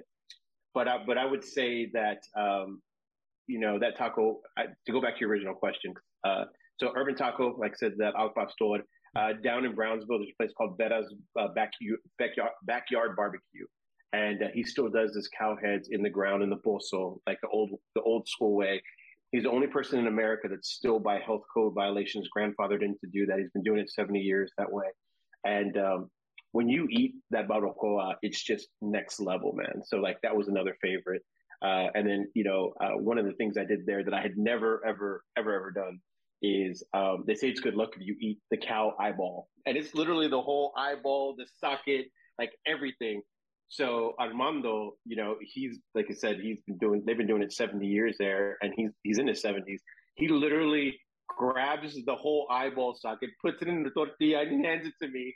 But 0.73 0.87
I, 0.87 0.97
but 1.05 1.17
I 1.17 1.25
would 1.25 1.43
say 1.43 1.89
that 1.93 2.19
um, 2.37 2.81
you 3.47 3.59
know, 3.59 3.79
that 3.79 3.97
taco, 3.97 4.39
I, 4.57 4.65
to 4.85 4.91
go 4.91 5.01
back 5.01 5.15
to 5.15 5.19
your 5.21 5.29
original 5.29 5.53
question. 5.53 5.93
Uh, 6.23 6.45
so 6.79 6.91
Urban 6.95 7.15
Taco, 7.15 7.55
like 7.57 7.71
I 7.71 7.75
said, 7.77 7.93
that 7.99 8.13
al 8.17 8.31
pastor 8.35 8.83
uh, 9.15 9.33
down 9.43 9.63
in 9.65 9.73
Brownsville, 9.73 10.19
there's 10.19 10.31
a 10.33 10.43
place 10.43 10.51
called 10.57 10.77
Vera's 10.77 11.13
uh, 11.39 11.47
backyard, 11.49 11.99
backyard, 12.19 12.51
backyard 12.63 13.15
barbecue. 13.15 13.65
And 14.11 14.43
uh, 14.43 14.47
he 14.53 14.63
still 14.63 14.89
does 14.89 15.13
this 15.13 15.29
cow 15.37 15.57
heads 15.61 15.89
in 15.91 16.01
the 16.01 16.09
ground 16.09 16.43
in 16.43 16.49
the 16.49 16.57
pozo, 16.57 17.19
like 17.27 17.39
the 17.41 17.49
old, 17.49 17.71
the 17.95 18.01
old 18.01 18.27
school 18.27 18.55
way. 18.55 18.81
He's 19.31 19.43
the 19.43 19.51
only 19.51 19.67
person 19.67 19.99
in 19.99 20.07
America 20.07 20.47
that's 20.49 20.69
still 20.69 20.99
by 20.99 21.19
health 21.19 21.43
code 21.53 21.73
violations 21.73 22.27
grandfathered 22.35 22.81
in 22.81 22.95
to 22.99 23.07
do 23.11 23.25
that. 23.25 23.39
He's 23.39 23.51
been 23.51 23.63
doing 23.63 23.79
it 23.79 23.89
70 23.89 24.19
years 24.19 24.51
that 24.57 24.71
way. 24.71 24.85
And 25.45 25.77
um, 25.77 26.09
when 26.51 26.69
you 26.69 26.87
eat 26.89 27.15
that 27.31 27.47
barbacoa, 27.47 28.15
it's 28.21 28.41
just 28.41 28.67
next 28.81 29.19
level, 29.19 29.53
man. 29.53 29.81
So 29.85 29.97
like 29.97 30.17
that 30.23 30.35
was 30.35 30.47
another 30.47 30.75
favorite. 30.81 31.21
Uh, 31.65 31.87
and 31.95 32.03
then, 32.07 32.21
you 32.35 32.43
know, 32.43 32.73
uh, 32.83 32.95
one 33.09 33.17
of 33.17 33.25
the 33.25 33.33
things 33.33 33.57
I 33.57 33.65
did 33.65 33.81
there 33.89 34.03
that 34.05 34.13
I 34.13 34.21
had 34.21 34.37
never, 34.37 34.71
ever, 34.91 35.23
ever, 35.35 35.51
ever 35.59 35.71
done 35.71 35.99
is 36.41 36.83
um, 36.93 37.23
they 37.25 37.33
say 37.33 37.47
it's 37.49 37.59
good 37.67 37.77
luck 37.81 37.89
if 37.97 38.05
you 38.05 38.15
eat 38.21 38.39
the 38.51 38.57
cow 38.57 38.93
eyeball. 38.99 39.49
And 39.65 39.75
it's 39.79 39.95
literally 39.95 40.27
the 40.27 40.41
whole 40.49 40.73
eyeball, 40.77 41.35
the 41.35 41.47
socket, 41.63 42.05
like 42.37 42.51
everything. 42.67 43.21
So 43.69 44.13
Armando, 44.19 44.93
you 45.05 45.15
know, 45.15 45.37
he's 45.41 45.79
like 45.95 46.05
I 46.11 46.13
said, 46.13 46.35
he's 46.39 46.59
been 46.67 46.77
doing. 46.77 47.03
They've 47.03 47.17
been 47.17 47.31
doing 47.33 47.41
it 47.41 47.51
seventy 47.51 47.87
years 47.87 48.15
there, 48.19 48.57
and 48.61 48.71
he's 48.77 48.91
he's 49.01 49.17
in 49.17 49.27
his 49.27 49.41
seventies. 49.41 49.81
He 50.15 50.27
literally 50.27 50.87
grabs 51.27 51.97
the 52.05 52.15
whole 52.15 52.47
eyeball 52.51 52.93
socket, 52.93 53.31
puts 53.43 53.63
it 53.63 53.67
in 53.67 53.81
the 53.81 53.89
tortilla, 53.89 54.41
and 54.41 54.63
hands 54.63 54.85
it 54.85 54.93
to 55.01 55.11
me. 55.11 55.33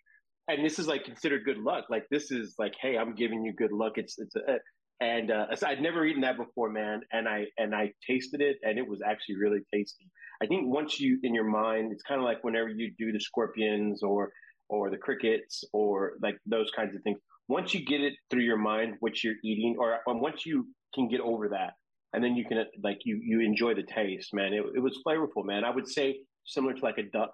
And 0.47 0.63
this 0.63 0.77
is 0.77 0.87
like 0.87 1.05
considered 1.05 1.43
good 1.43 1.57
luck. 1.57 1.85
Like 1.89 2.05
this 2.11 2.29
is 2.29 2.53
like, 2.59 2.75
hey, 2.79 2.97
I'm 2.99 3.15
giving 3.15 3.43
you 3.43 3.53
good 3.53 3.71
luck. 3.71 3.93
It's 4.01 4.19
it's 4.19 4.35
a, 4.35 4.59
and 5.01 5.31
uh, 5.31 5.45
I'd 5.65 5.81
never 5.81 6.05
eaten 6.05 6.21
that 6.21 6.38
before, 6.38 6.69
man. 6.69 7.01
And 7.12 7.27
I 7.27 7.45
and 7.57 7.73
I 7.73 7.91
tasted 8.05 8.41
it, 8.41 8.57
and 8.63 8.77
it 8.77 8.88
was 8.88 8.99
actually 9.05 9.38
really 9.38 9.59
tasty. 9.73 10.09
I 10.41 10.45
think 10.47 10.67
once 10.67 10.99
you 10.99 11.19
in 11.23 11.33
your 11.33 11.45
mind, 11.45 11.91
it's 11.91 12.03
kind 12.03 12.19
of 12.19 12.25
like 12.25 12.43
whenever 12.43 12.69
you 12.69 12.91
do 12.97 13.12
the 13.12 13.19
scorpions 13.19 14.03
or 14.03 14.31
or 14.69 14.89
the 14.89 14.97
crickets 14.97 15.63
or 15.73 16.13
like 16.21 16.38
those 16.45 16.69
kinds 16.75 16.95
of 16.95 17.01
things. 17.03 17.19
Once 17.47 17.73
you 17.73 17.83
get 17.83 18.01
it 18.01 18.13
through 18.29 18.43
your 18.43 18.57
mind, 18.57 18.95
what 18.99 19.23
you're 19.23 19.35
eating, 19.43 19.75
or, 19.79 19.99
or 20.05 20.19
once 20.21 20.45
you 20.45 20.67
can 20.93 21.07
get 21.07 21.19
over 21.19 21.49
that, 21.49 21.73
and 22.13 22.23
then 22.23 22.35
you 22.35 22.45
can 22.45 22.63
like 22.83 22.99
you 23.05 23.19
you 23.23 23.41
enjoy 23.41 23.73
the 23.73 23.83
taste, 23.83 24.33
man. 24.33 24.53
It, 24.53 24.63
it 24.75 24.79
was 24.79 24.99
flavorful, 25.05 25.45
man. 25.45 25.63
I 25.63 25.69
would 25.69 25.88
say 25.88 26.19
similar 26.45 26.73
to 26.73 26.83
like 26.83 26.97
a 26.97 27.03
duck 27.03 27.31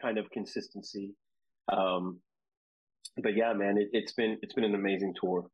kind 0.00 0.18
of 0.18 0.30
consistency. 0.30 1.14
Um, 1.72 2.20
but 3.22 3.36
yeah, 3.36 3.52
man, 3.52 3.78
it, 3.78 3.88
it's 3.92 4.12
been 4.12 4.38
it's 4.42 4.54
been 4.54 4.64
an 4.64 4.74
amazing 4.74 5.14
tour. 5.20 5.46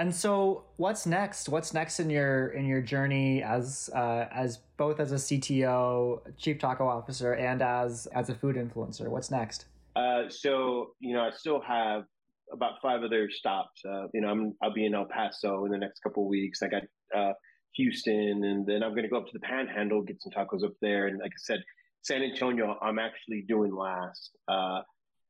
And 0.00 0.14
so, 0.14 0.64
what's 0.78 1.04
next? 1.04 1.50
What's 1.50 1.74
next 1.74 2.00
in 2.00 2.08
your 2.08 2.48
in 2.54 2.64
your 2.64 2.80
journey 2.80 3.42
as 3.42 3.90
uh, 3.94 4.24
as 4.32 4.60
both 4.78 4.98
as 4.98 5.12
a 5.12 5.16
CTO, 5.16 6.22
chief 6.38 6.58
taco 6.58 6.88
officer, 6.88 7.34
and 7.34 7.60
as 7.60 8.06
as 8.06 8.30
a 8.30 8.34
food 8.34 8.56
influencer? 8.56 9.08
What's 9.08 9.30
next? 9.30 9.66
Uh, 9.94 10.22
so 10.30 10.92
you 11.00 11.12
know, 11.12 11.20
I 11.20 11.30
still 11.32 11.60
have 11.60 12.04
about 12.50 12.80
five 12.80 13.02
other 13.02 13.28
stops. 13.30 13.82
Uh, 13.84 14.06
you 14.14 14.22
know, 14.22 14.28
I'm 14.28 14.54
I'll 14.62 14.72
be 14.72 14.86
in 14.86 14.94
El 14.94 15.04
Paso 15.04 15.66
in 15.66 15.70
the 15.70 15.76
next 15.76 16.00
couple 16.00 16.26
weeks. 16.26 16.62
I 16.62 16.68
got 16.68 16.84
uh, 17.14 17.34
Houston, 17.74 18.42
and 18.44 18.66
then 18.66 18.82
I'm 18.82 18.92
going 18.92 19.02
to 19.02 19.10
go 19.10 19.18
up 19.18 19.26
to 19.26 19.34
the 19.34 19.40
Panhandle, 19.40 20.00
get 20.00 20.22
some 20.22 20.32
tacos 20.32 20.64
up 20.64 20.72
there. 20.80 21.08
And 21.08 21.18
like 21.18 21.32
I 21.32 21.42
said, 21.42 21.62
San 22.00 22.22
Antonio, 22.22 22.78
I'm 22.80 22.98
actually 22.98 23.44
doing 23.46 23.74
last. 23.74 24.30
Uh, 24.48 24.80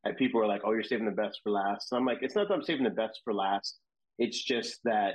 and 0.05 0.17
people 0.17 0.41
are 0.41 0.47
like, 0.47 0.61
"Oh, 0.65 0.71
you're 0.71 0.85
saving 0.85 1.07
the 1.07 1.11
best 1.11 1.41
for 1.43 1.51
last." 1.51 1.91
And 1.91 1.99
I'm 1.99 2.07
like, 2.07 2.19
it's 2.23 2.37
not 2.37 2.47
that 2.47 2.55
I'm 2.55 2.63
saving 2.63 2.85
the 2.85 2.91
best 2.91 3.19
for 3.25 3.35
last. 3.35 3.81
It's 4.21 4.45
just 4.45 4.79
that 4.85 5.15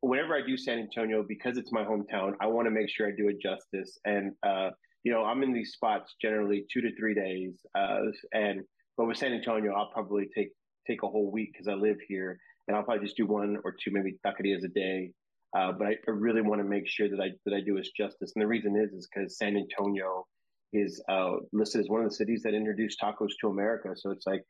whenever 0.00 0.34
I 0.34 0.40
do 0.44 0.56
San 0.56 0.78
Antonio, 0.78 1.24
because 1.26 1.56
it's 1.58 1.70
my 1.70 1.84
hometown, 1.84 2.32
I 2.40 2.46
want 2.46 2.66
to 2.66 2.70
make 2.70 2.88
sure 2.88 3.06
I 3.06 3.12
do 3.16 3.28
it 3.28 3.36
justice. 3.40 3.98
And 4.04 4.32
uh, 4.44 4.70
you 5.04 5.12
know, 5.12 5.24
I'm 5.24 5.42
in 5.42 5.52
these 5.52 5.72
spots 5.72 6.14
generally 6.20 6.64
two 6.72 6.80
to 6.80 6.88
three 6.98 7.14
days, 7.14 7.54
uh, 7.78 8.00
and 8.32 8.62
but 8.96 9.06
with 9.06 9.18
San 9.18 9.32
Antonio, 9.32 9.72
I'll 9.72 9.90
probably 9.92 10.28
take 10.36 10.48
take 10.86 11.02
a 11.02 11.08
whole 11.08 11.30
week 11.30 11.50
because 11.52 11.68
I 11.68 11.74
live 11.74 11.98
here, 12.08 12.38
and 12.66 12.76
I'll 12.76 12.82
probably 12.82 13.04
just 13.04 13.16
do 13.16 13.26
one 13.26 13.58
or 13.64 13.72
two 13.72 13.90
maybe 13.92 14.16
taquerias 14.26 14.64
a 14.64 14.68
day. 14.68 15.12
Uh, 15.56 15.72
but 15.72 15.88
I, 15.88 15.90
I, 16.06 16.12
really 16.12 16.42
want 16.42 16.60
to 16.60 16.68
make 16.68 16.86
sure 16.86 17.08
that 17.08 17.20
I 17.20 17.30
that 17.44 17.54
I 17.54 17.60
do 17.60 17.76
it 17.76 17.88
justice, 17.96 18.32
and 18.34 18.42
the 18.42 18.46
reason 18.46 18.76
is 18.76 18.92
is 18.92 19.08
because 19.12 19.36
San 19.36 19.56
Antonio 19.56 20.26
is 20.72 21.02
uh, 21.08 21.32
listed 21.52 21.80
as 21.80 21.88
one 21.88 22.02
of 22.02 22.08
the 22.08 22.14
cities 22.14 22.42
that 22.44 22.54
introduced 22.54 23.00
tacos 23.02 23.30
to 23.40 23.48
America. 23.48 23.88
So 23.96 24.10
it's 24.10 24.26
like, 24.26 24.42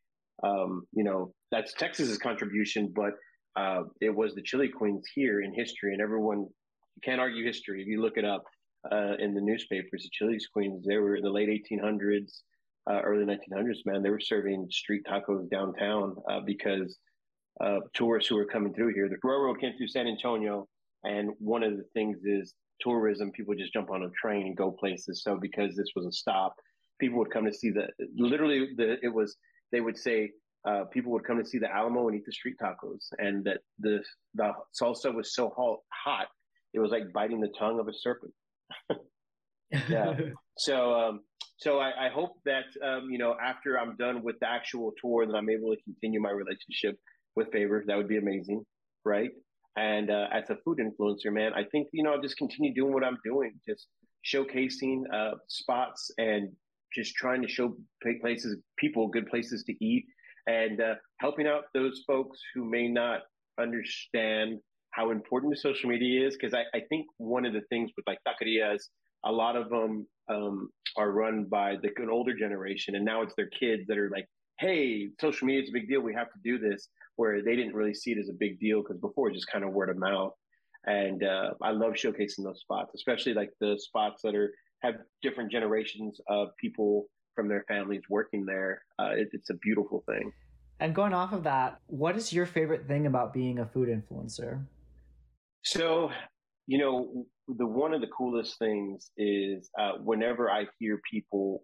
um, 0.42 0.82
you 0.92 1.04
know, 1.04 1.32
that's 1.50 1.72
Texas's 1.72 2.18
contribution, 2.18 2.92
but 2.94 3.12
uh, 3.56 3.82
it 4.00 4.14
was 4.14 4.34
the 4.34 4.42
Chili 4.42 4.68
Queens 4.68 5.04
here 5.14 5.42
in 5.42 5.54
history, 5.54 5.92
and 5.92 6.02
everyone 6.02 6.40
you 6.40 7.02
can't 7.02 7.20
argue 7.20 7.44
history 7.44 7.80
if 7.82 7.88
you 7.88 8.00
look 8.00 8.16
it 8.16 8.24
up 8.24 8.44
uh, 8.90 9.14
in 9.18 9.34
the 9.34 9.40
newspapers. 9.40 10.02
The 10.02 10.10
Chili 10.12 10.38
Queens 10.52 10.84
they 10.86 10.96
were 10.98 11.16
in 11.16 11.22
the 11.22 11.30
late 11.30 11.48
1800s, 11.48 12.40
uh, 12.90 13.00
early 13.02 13.24
1900s. 13.24 13.78
Man, 13.86 14.02
they 14.02 14.10
were 14.10 14.20
serving 14.20 14.68
street 14.70 15.02
tacos 15.08 15.50
downtown 15.50 16.16
uh, 16.28 16.40
because 16.40 16.98
tourists 17.94 18.28
who 18.28 18.36
were 18.36 18.46
coming 18.46 18.72
through 18.72 18.94
here. 18.94 19.08
The 19.08 19.16
railroad 19.22 19.60
came 19.60 19.76
through 19.76 19.88
San 19.88 20.06
Antonio, 20.06 20.66
and 21.04 21.30
one 21.38 21.62
of 21.62 21.76
the 21.76 21.84
things 21.94 22.18
is 22.24 22.54
tourism. 22.80 23.30
People 23.32 23.54
just 23.54 23.72
jump 23.72 23.90
on 23.90 24.04
a 24.04 24.10
train 24.10 24.46
and 24.46 24.56
go 24.56 24.70
places. 24.70 25.22
So 25.22 25.36
because 25.36 25.76
this 25.76 25.88
was 25.94 26.06
a 26.06 26.12
stop, 26.12 26.54
people 26.98 27.18
would 27.18 27.30
come 27.30 27.44
to 27.46 27.52
see 27.52 27.70
the 27.70 27.88
literally 28.16 28.68
the 28.76 28.96
it 29.02 29.12
was 29.12 29.36
they 29.72 29.80
would 29.80 29.98
say 29.98 30.30
uh, 30.66 30.84
people 30.84 31.12
would 31.12 31.24
come 31.24 31.38
to 31.38 31.48
see 31.48 31.58
the 31.58 31.72
Alamo 31.72 32.08
and 32.08 32.16
eat 32.16 32.26
the 32.26 32.32
street 32.32 32.56
tacos, 32.62 33.06
and 33.18 33.44
that 33.44 33.58
the 33.78 34.02
the 34.34 34.52
salsa 34.80 35.14
was 35.14 35.34
so 35.34 35.52
hot, 35.56 36.28
it 36.74 36.80
was 36.80 36.90
like 36.90 37.12
biting 37.12 37.40
the 37.40 37.52
tongue 37.58 37.80
of 37.80 37.88
a 37.88 37.92
serpent. 37.94 38.32
yeah. 39.88 40.14
so 40.58 40.94
um, 40.94 41.20
so 41.58 41.78
I, 41.78 42.06
I, 42.06 42.08
hope 42.08 42.34
that 42.44 42.64
um, 42.84 43.10
you 43.10 43.18
know 43.18 43.36
after 43.42 43.78
I'm 43.78 43.96
done 43.96 44.22
with 44.22 44.38
the 44.40 44.48
actual 44.48 44.92
tour, 45.00 45.26
that 45.26 45.34
I'm 45.34 45.50
able 45.50 45.74
to 45.74 45.82
continue 45.82 46.20
my 46.20 46.30
relationship 46.30 46.98
with 47.36 47.50
Favor. 47.52 47.82
That 47.86 47.96
would 47.96 48.08
be 48.08 48.18
amazing, 48.18 48.64
right? 49.04 49.30
And 49.76 50.10
uh, 50.10 50.26
as 50.32 50.50
a 50.50 50.56
food 50.64 50.78
influencer, 50.78 51.32
man, 51.32 51.52
I 51.54 51.64
think 51.64 51.88
you 51.92 52.02
know 52.02 52.12
I'll 52.12 52.22
just 52.22 52.36
continue 52.36 52.74
doing 52.74 52.92
what 52.92 53.04
I'm 53.04 53.18
doing, 53.24 53.52
just 53.66 53.86
showcasing 54.26 55.02
uh, 55.12 55.36
spots 55.48 56.10
and 56.18 56.50
just 56.94 57.14
trying 57.14 57.40
to 57.42 57.48
show 57.48 57.76
places, 58.20 58.56
people, 58.76 59.08
good 59.08 59.26
places 59.28 59.62
to 59.64 59.84
eat, 59.84 60.04
and 60.46 60.80
uh, 60.80 60.94
helping 61.18 61.46
out 61.46 61.64
those 61.74 62.02
folks 62.06 62.38
who 62.54 62.64
may 62.64 62.88
not 62.88 63.20
understand 63.60 64.58
how 64.92 65.10
important 65.10 65.56
social 65.58 65.88
media 65.88 66.26
is. 66.26 66.34
Because 66.34 66.54
I, 66.54 66.64
I, 66.76 66.82
think 66.88 67.06
one 67.18 67.46
of 67.46 67.52
the 67.52 67.62
things 67.70 67.90
with 67.96 68.06
like 68.06 68.18
taquerias, 68.26 68.84
a 69.24 69.32
lot 69.32 69.56
of 69.56 69.68
them 69.68 70.06
um, 70.28 70.70
are 70.96 71.12
run 71.12 71.44
by 71.44 71.76
the 71.82 71.90
an 72.02 72.10
older 72.10 72.34
generation, 72.34 72.94
and 72.94 73.04
now 73.04 73.22
it's 73.22 73.34
their 73.36 73.48
kids 73.48 73.86
that 73.88 73.98
are 73.98 74.10
like, 74.10 74.26
"Hey, 74.58 75.10
social 75.20 75.46
media 75.46 75.62
is 75.62 75.68
a 75.70 75.72
big 75.72 75.88
deal. 75.88 76.00
We 76.00 76.14
have 76.14 76.32
to 76.32 76.38
do 76.42 76.58
this." 76.58 76.88
Where 77.16 77.42
they 77.42 77.54
didn't 77.54 77.74
really 77.74 77.92
see 77.92 78.12
it 78.12 78.18
as 78.18 78.30
a 78.30 78.34
big 78.38 78.58
deal 78.58 78.82
because 78.82 78.96
before 78.96 79.28
it 79.28 79.32
was 79.32 79.42
just 79.42 79.52
kind 79.52 79.64
of 79.64 79.72
word 79.72 79.90
of 79.90 79.98
mouth. 79.98 80.32
And 80.86 81.22
uh, 81.22 81.50
I 81.62 81.72
love 81.72 81.92
showcasing 81.92 82.44
those 82.44 82.60
spots, 82.60 82.92
especially 82.94 83.34
like 83.34 83.50
the 83.60 83.78
spots 83.78 84.22
that 84.22 84.34
are 84.34 84.54
have 84.82 84.94
different 85.20 85.52
generations 85.52 86.18
of 86.28 86.48
people 86.58 87.06
from 87.34 87.48
their 87.48 87.64
families 87.68 88.02
working 88.08 88.44
there. 88.44 88.82
Uh, 88.98 89.10
it, 89.12 89.28
it's 89.32 89.50
a 89.50 89.54
beautiful 89.54 90.02
thing. 90.06 90.32
And 90.80 90.94
going 90.94 91.12
off 91.12 91.32
of 91.32 91.42
that, 91.44 91.80
what 91.86 92.16
is 92.16 92.32
your 92.32 92.46
favorite 92.46 92.86
thing 92.86 93.06
about 93.06 93.34
being 93.34 93.58
a 93.58 93.66
food 93.66 93.88
influencer? 93.88 94.64
So, 95.62 96.10
you 96.66 96.78
know, 96.78 97.26
the 97.58 97.66
one 97.66 97.92
of 97.92 98.00
the 98.00 98.06
coolest 98.06 98.58
things 98.58 99.10
is 99.16 99.70
uh, 99.78 99.92
whenever 100.02 100.50
I 100.50 100.66
hear 100.78 101.00
people, 101.10 101.62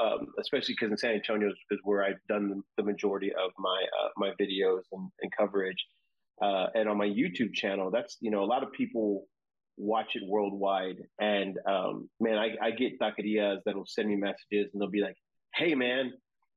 um, 0.00 0.28
especially 0.40 0.74
because 0.78 0.92
in 0.92 0.96
San 0.96 1.10
Antonio 1.12 1.48
is 1.48 1.78
where 1.82 2.04
I've 2.04 2.24
done 2.28 2.62
the, 2.76 2.82
majority 2.82 3.30
of 3.30 3.50
my 3.58 3.84
uh, 4.00 4.08
my 4.16 4.30
videos 4.40 4.82
and, 4.92 5.10
and 5.20 5.32
coverage, 5.36 5.84
uh, 6.42 6.66
and 6.74 6.88
on 6.88 6.96
my 6.96 7.06
YouTube 7.06 7.52
channel, 7.52 7.90
that's 7.90 8.16
you 8.20 8.30
know 8.30 8.44
a 8.44 8.46
lot 8.46 8.62
of 8.62 8.72
people 8.72 9.26
watch 9.76 10.14
it 10.14 10.22
worldwide, 10.26 10.96
and 11.20 11.58
um, 11.68 12.08
man, 12.20 12.38
I, 12.38 12.56
I 12.62 12.70
get 12.70 12.98
taquerias 12.98 13.58
that'll 13.64 13.86
send 13.86 14.08
me 14.08 14.16
messages, 14.16 14.70
and 14.72 14.80
they'll 14.80 14.90
be 14.90 15.02
like, 15.02 15.16
"Hey, 15.54 15.74
man." 15.74 16.12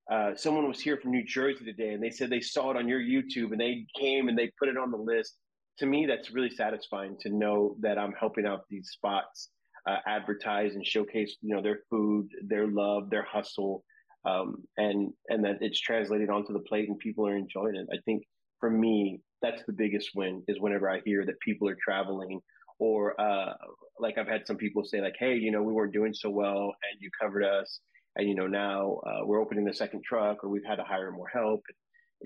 Uh, 0.10 0.34
someone 0.38 0.65
was 0.65 0.80
here 0.80 0.95
from 0.95 1.12
New 1.12 1.25
Jersey 1.25 1.65
today, 1.65 1.89
and 1.89 2.01
they 2.01 2.12
said 2.12 2.30
they 2.30 2.39
saw 2.39 2.71
it 2.71 2.77
on 2.77 2.88
your 2.88 3.01
YouTube, 3.01 3.51
and 3.51 3.60
they 3.60 3.86
came 3.99 4.30
and 4.30 4.38
they 4.38 4.49
put 4.58 4.69
it 4.69 4.77
on 4.77 4.89
the 4.89 4.97
list 4.97 5.36
to 5.80 5.86
me, 5.86 6.06
that's 6.06 6.32
really 6.32 6.49
satisfying 6.49 7.17
to 7.21 7.30
know 7.30 7.75
that 7.82 7.97
I'm 7.97 8.13
helping 8.13 8.45
out 8.45 8.65
these 8.69 8.89
spots 8.89 9.49
uh, 9.88 9.97
advertise 10.06 10.75
and 10.75 10.86
showcase, 10.86 11.38
you 11.41 11.56
know, 11.56 11.62
their 11.62 11.80
food, 11.89 12.30
their 12.43 12.67
love, 12.67 13.10
their 13.10 13.23
hustle, 13.23 13.84
um, 14.25 14.63
and 14.77 15.13
and 15.30 15.45
that 15.45 15.60
it's 15.62 15.80
translated 15.80 16.30
onto 16.30 16.51
the 16.51 16.60
plate 16.60 16.89
and 16.89 16.97
people 16.97 17.27
are 17.27 17.36
enjoying 17.36 17.75
it. 17.75 17.88
I 17.93 17.97
think 18.06 18.23
for 18.60 18.69
me, 18.69 19.21
that's 19.41 19.63
the 19.65 19.73
biggest 19.73 20.10
win 20.15 20.43
is 20.47 20.60
whenever 20.60 20.89
I 20.89 21.01
hear 21.06 21.25
that 21.25 21.39
people 21.39 21.69
are 21.69 21.77
traveling 21.82 22.41
or 22.80 23.20
uh, 23.20 23.54
like 24.00 24.18
I've 24.18 24.28
had 24.28 24.46
some 24.46 24.58
people 24.58 24.84
say 24.84 25.02
like, 25.02 25.16
hey, 25.20 25.36
you 25.36 25.52
know, 25.52 25.63
we 25.63 25.74
weren't 25.74 25.94
doing 25.94 26.13
so 26.13 26.30
well 26.30 26.63
and 26.63 27.02
you 27.02 27.10
covered 27.20 27.44
us, 27.44 27.80
and 28.16 28.28
you 28.28 28.36
know 28.36 28.48
now 28.48 29.00
uh, 29.06 29.26
we're 29.26 29.42
opening 29.42 29.66
the 29.66 29.74
second 29.74 30.04
truck 30.04 30.44
or 30.44 30.50
we've 30.50 30.66
had 30.68 30.76
to 30.76 30.84
hire 30.84 31.12
more 31.12 31.28
help. 31.28 31.63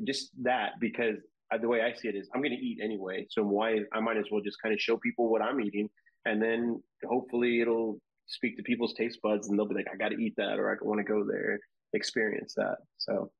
Just 0.06 0.32
that 0.44 0.72
because 0.80 1.18
the 1.60 1.68
way 1.68 1.82
I 1.82 1.94
see 1.94 2.08
it 2.08 2.16
is 2.16 2.30
I'm 2.34 2.42
going 2.42 2.56
to 2.56 2.64
eat 2.64 2.80
anyway. 2.82 3.26
So 3.30 3.44
why 3.44 3.80
I 3.94 4.00
might 4.00 4.18
as 4.18 4.26
well 4.32 4.42
just 4.42 4.58
kind 4.62 4.74
of 4.74 4.80
show 4.80 4.98
people 4.98 5.30
what 5.30 5.42
I'm 5.42 5.60
eating, 5.62 5.90
and 6.26 6.42
then 6.42 6.82
hopefully 7.06 7.62
it'll 7.62 8.00
speak 8.28 8.56
to 8.58 8.64
people's 8.64 8.94
taste 8.94 9.20
buds, 9.22 9.50
and 9.50 9.60
they'll 9.60 9.68
be 9.68 9.76
like, 9.76 9.88
I 9.94 9.98
got 9.98 10.10
to 10.10 10.18
eat 10.18 10.34
that, 10.38 10.60
or 10.60 10.72
I 10.72 10.76
want 10.82 11.00
to 11.00 11.04
go 11.04 11.26
there, 11.30 11.60
experience 11.94 12.54
that. 12.56 12.78
So 12.98 13.32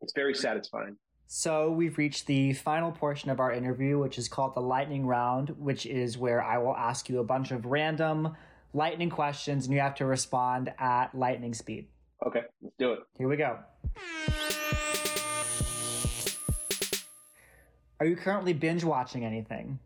it's 0.00 0.12
very 0.14 0.34
satisfying. 0.34 0.96
So 1.26 1.70
we've 1.70 1.98
reached 1.98 2.26
the 2.26 2.52
final 2.52 2.92
portion 2.92 3.30
of 3.30 3.40
our 3.40 3.52
interview, 3.52 3.98
which 3.98 4.18
is 4.18 4.28
called 4.28 4.54
the 4.54 4.60
lightning 4.60 5.06
round, 5.06 5.50
which 5.58 5.86
is 5.86 6.16
where 6.18 6.42
I 6.42 6.58
will 6.58 6.76
ask 6.76 7.08
you 7.08 7.18
a 7.18 7.24
bunch 7.24 7.50
of 7.50 7.66
random 7.66 8.36
lightning 8.72 9.10
questions, 9.10 9.64
and 9.66 9.74
you 9.74 9.80
have 9.80 9.94
to 9.96 10.06
respond 10.06 10.72
at 10.78 11.14
lightning 11.14 11.54
speed. 11.54 11.86
Okay, 12.26 12.42
let's 12.62 12.76
do 12.78 12.92
it. 12.92 13.00
Here 13.16 13.28
we 13.28 13.36
go. 13.36 13.58
Are 18.00 18.06
you 18.06 18.16
currently 18.16 18.52
binge 18.52 18.84
watching 18.84 19.24
anything? 19.24 19.78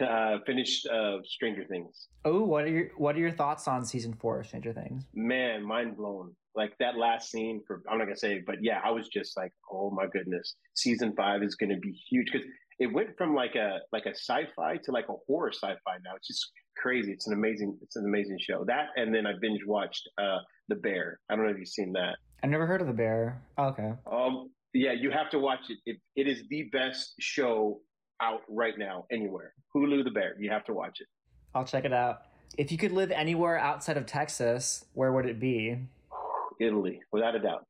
Uh, 0.00 0.38
finished 0.46 0.86
uh, 0.86 1.18
Stranger 1.24 1.64
Things. 1.64 2.08
Oh, 2.24 2.42
what 2.42 2.64
are 2.64 2.68
your 2.68 2.86
what 2.96 3.16
are 3.16 3.18
your 3.18 3.32
thoughts 3.32 3.68
on 3.68 3.84
season 3.84 4.14
four 4.14 4.40
of 4.40 4.46
Stranger 4.46 4.72
Things? 4.72 5.04
Man, 5.14 5.62
mind 5.64 5.96
blown. 5.96 6.34
Like 6.54 6.72
that 6.80 6.96
last 6.96 7.30
scene 7.30 7.62
for 7.66 7.82
I'm 7.90 7.98
not 7.98 8.04
gonna 8.04 8.16
say, 8.16 8.42
but 8.44 8.56
yeah, 8.62 8.80
I 8.84 8.90
was 8.90 9.08
just 9.08 9.36
like, 9.36 9.52
oh 9.70 9.90
my 9.90 10.06
goodness, 10.12 10.56
season 10.74 11.14
five 11.16 11.42
is 11.42 11.54
gonna 11.54 11.78
be 11.78 11.92
huge 11.92 12.30
because 12.32 12.46
it 12.78 12.86
went 12.92 13.16
from 13.16 13.34
like 13.34 13.54
a 13.54 13.78
like 13.92 14.06
a 14.06 14.14
sci-fi 14.14 14.78
to 14.84 14.90
like 14.90 15.08
a 15.08 15.14
horror 15.26 15.52
sci-fi 15.52 15.96
now. 16.04 16.16
It's 16.16 16.26
just 16.26 16.50
crazy. 16.76 17.12
It's 17.12 17.26
an 17.26 17.34
amazing 17.34 17.78
it's 17.82 17.96
an 17.96 18.04
amazing 18.04 18.38
show. 18.40 18.64
That 18.64 18.86
and 18.96 19.14
then 19.14 19.26
I 19.26 19.32
binge 19.40 19.60
watched 19.66 20.08
uh 20.18 20.38
The 20.68 20.76
Bear. 20.76 21.20
I 21.28 21.36
don't 21.36 21.44
know 21.44 21.52
if 21.52 21.58
you've 21.58 21.68
seen 21.68 21.92
that. 21.92 22.16
I 22.42 22.46
never 22.46 22.66
heard 22.66 22.80
of 22.80 22.86
The 22.86 22.94
Bear. 22.94 23.40
Oh, 23.58 23.66
okay. 23.66 23.92
Um 24.10 24.50
yeah, 24.72 24.92
you 24.92 25.10
have 25.10 25.30
to 25.30 25.38
watch 25.38 25.68
it. 25.68 25.78
it. 25.84 25.98
It 26.16 26.28
is 26.28 26.44
the 26.48 26.68
best 26.72 27.14
show 27.18 27.80
out 28.20 28.42
right 28.48 28.78
now 28.78 29.06
anywhere. 29.10 29.54
Hulu 29.74 30.04
the 30.04 30.10
Bear. 30.10 30.36
You 30.38 30.50
have 30.50 30.64
to 30.64 30.72
watch 30.72 31.00
it. 31.00 31.06
I'll 31.54 31.64
check 31.64 31.84
it 31.84 31.92
out. 31.92 32.22
If 32.56 32.72
you 32.72 32.78
could 32.78 32.92
live 32.92 33.10
anywhere 33.10 33.58
outside 33.58 33.96
of 33.96 34.06
Texas, 34.06 34.84
where 34.94 35.12
would 35.12 35.26
it 35.26 35.38
be? 35.38 35.78
Italy, 36.60 37.00
without 37.12 37.34
a 37.34 37.38
doubt. 37.38 37.66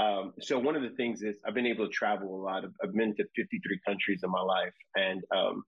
Um, 0.00 0.32
so 0.40 0.58
one 0.58 0.74
of 0.74 0.82
the 0.82 0.90
things 0.90 1.22
is 1.22 1.36
I've 1.46 1.54
been 1.54 1.66
able 1.66 1.86
to 1.86 1.92
travel 1.92 2.34
a 2.34 2.40
lot. 2.42 2.64
I've 2.82 2.92
been 2.92 3.14
to 3.16 3.24
53 3.36 3.80
countries 3.86 4.20
in 4.24 4.30
my 4.30 4.40
life, 4.40 4.72
and 4.96 5.22
um, 5.34 5.62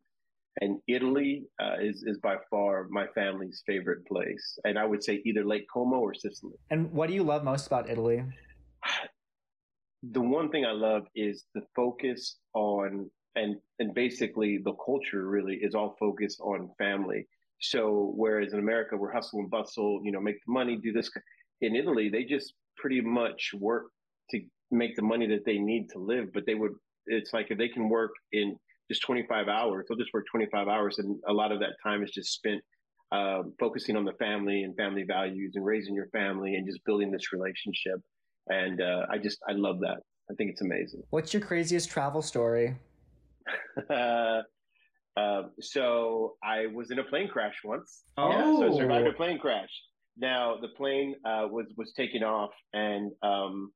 and 0.61 0.81
Italy 0.89 1.45
uh, 1.63 1.77
is 1.81 2.03
is 2.05 2.19
by 2.19 2.37
far 2.51 2.89
my 2.91 3.07
family's 3.15 3.63
favorite 3.67 4.05
place. 4.07 4.59
And 4.65 4.79
I 4.79 4.85
would 4.85 5.05
say 5.05 5.23
either 5.25 5.45
Lake 5.45 5.67
Como 5.73 5.99
or 5.99 6.15
Sicily. 6.15 6.55
And 6.71 6.91
what 6.93 7.09
do 7.09 7.15
you 7.15 7.23
love 7.23 7.45
most 7.45 7.67
about 7.67 7.89
Italy? 7.89 8.25
the 10.03 10.21
one 10.21 10.51
thing 10.51 10.65
I 10.65 10.73
love 10.73 11.05
is 11.15 11.45
the 11.55 11.63
focus 11.77 12.39
on 12.55 13.11
and 13.37 13.57
and 13.79 13.95
basically 13.95 14.59
the 14.65 14.75
culture 14.85 15.29
really 15.29 15.57
is 15.57 15.75
all 15.75 15.97
focused 15.99 16.41
on 16.41 16.71
family. 16.79 17.27
So 17.61 18.13
whereas 18.17 18.53
in 18.53 18.59
America 18.59 18.97
we're 18.97 19.13
hustle 19.13 19.41
and 19.41 19.51
bustle, 19.51 20.01
you 20.05 20.13
know, 20.13 20.21
make 20.21 20.37
the 20.47 20.53
money, 20.53 20.77
do 20.77 20.93
this. 20.93 21.11
In 21.61 21.75
Italy, 21.75 22.11
they 22.11 22.25
just 22.25 22.55
pretty 22.77 23.01
much 23.01 23.51
work 23.59 23.87
to 24.31 24.41
make 24.71 24.97
the 24.97 25.03
money 25.03 25.27
that 25.29 25.45
they 25.47 25.59
need 25.59 25.89
to 25.91 25.99
live. 25.99 26.33
But 26.35 26.45
they 26.47 26.55
would, 26.55 26.73
it's 27.07 27.33
like 27.33 27.47
if 27.51 27.57
they 27.57 27.69
can 27.69 27.89
work 27.89 28.11
in 28.33 28.57
just 28.91 29.03
25 29.03 29.49
hours, 29.49 29.87
they'll 29.89 29.97
just 29.97 30.13
work 30.13 30.27
25 30.31 30.69
hours, 30.69 30.99
and 30.99 31.19
a 31.29 31.33
lot 31.33 31.51
of 31.51 31.61
that 31.61 31.73
time 31.83 32.03
is 32.03 32.11
just 32.11 32.35
spent 32.35 32.61
uh, 33.11 33.43
focusing 33.59 33.97
on 33.97 34.05
the 34.05 34.13
family 34.15 34.65
and 34.65 34.77
family 34.77 35.05
values 35.05 35.53
and 35.55 35.65
raising 35.65 35.95
your 35.95 36.09
family 36.09 36.57
and 36.57 36.67
just 36.67 36.85
building 36.85 37.11
this 37.11 37.33
relationship 37.33 38.01
and 38.49 38.81
uh, 38.81 39.07
I 39.11 39.19
just 39.19 39.39
I 39.49 39.53
love 39.53 39.81
that. 39.81 39.99
I 40.31 40.35
think 40.35 40.51
it's 40.51 40.61
amazing. 40.61 41.03
What's 41.11 41.33
your 41.33 41.43
craziest 41.43 41.91
travel 41.91 42.23
story? 42.23 42.77
uh, 43.91 44.43
uh, 45.17 45.43
so 45.61 46.37
I 46.45 46.67
was 46.67 46.91
in 46.91 46.99
a 46.99 47.05
plane 47.05 47.29
crash 47.29 47.57
once. 47.65 48.03
Oh, 48.17 48.31
yeah, 48.31 48.45
so 48.45 48.63
I 48.65 48.67
oh. 48.67 48.79
survived 48.79 49.07
a 49.07 49.13
plane 49.13 49.39
crash. 49.39 49.71
Now 50.19 50.57
the 50.61 50.69
plane 50.69 51.15
uh, 51.25 51.47
was 51.51 51.67
was 51.77 51.93
taking 51.95 52.23
off, 52.23 52.51
and 52.73 53.13
um, 53.23 53.73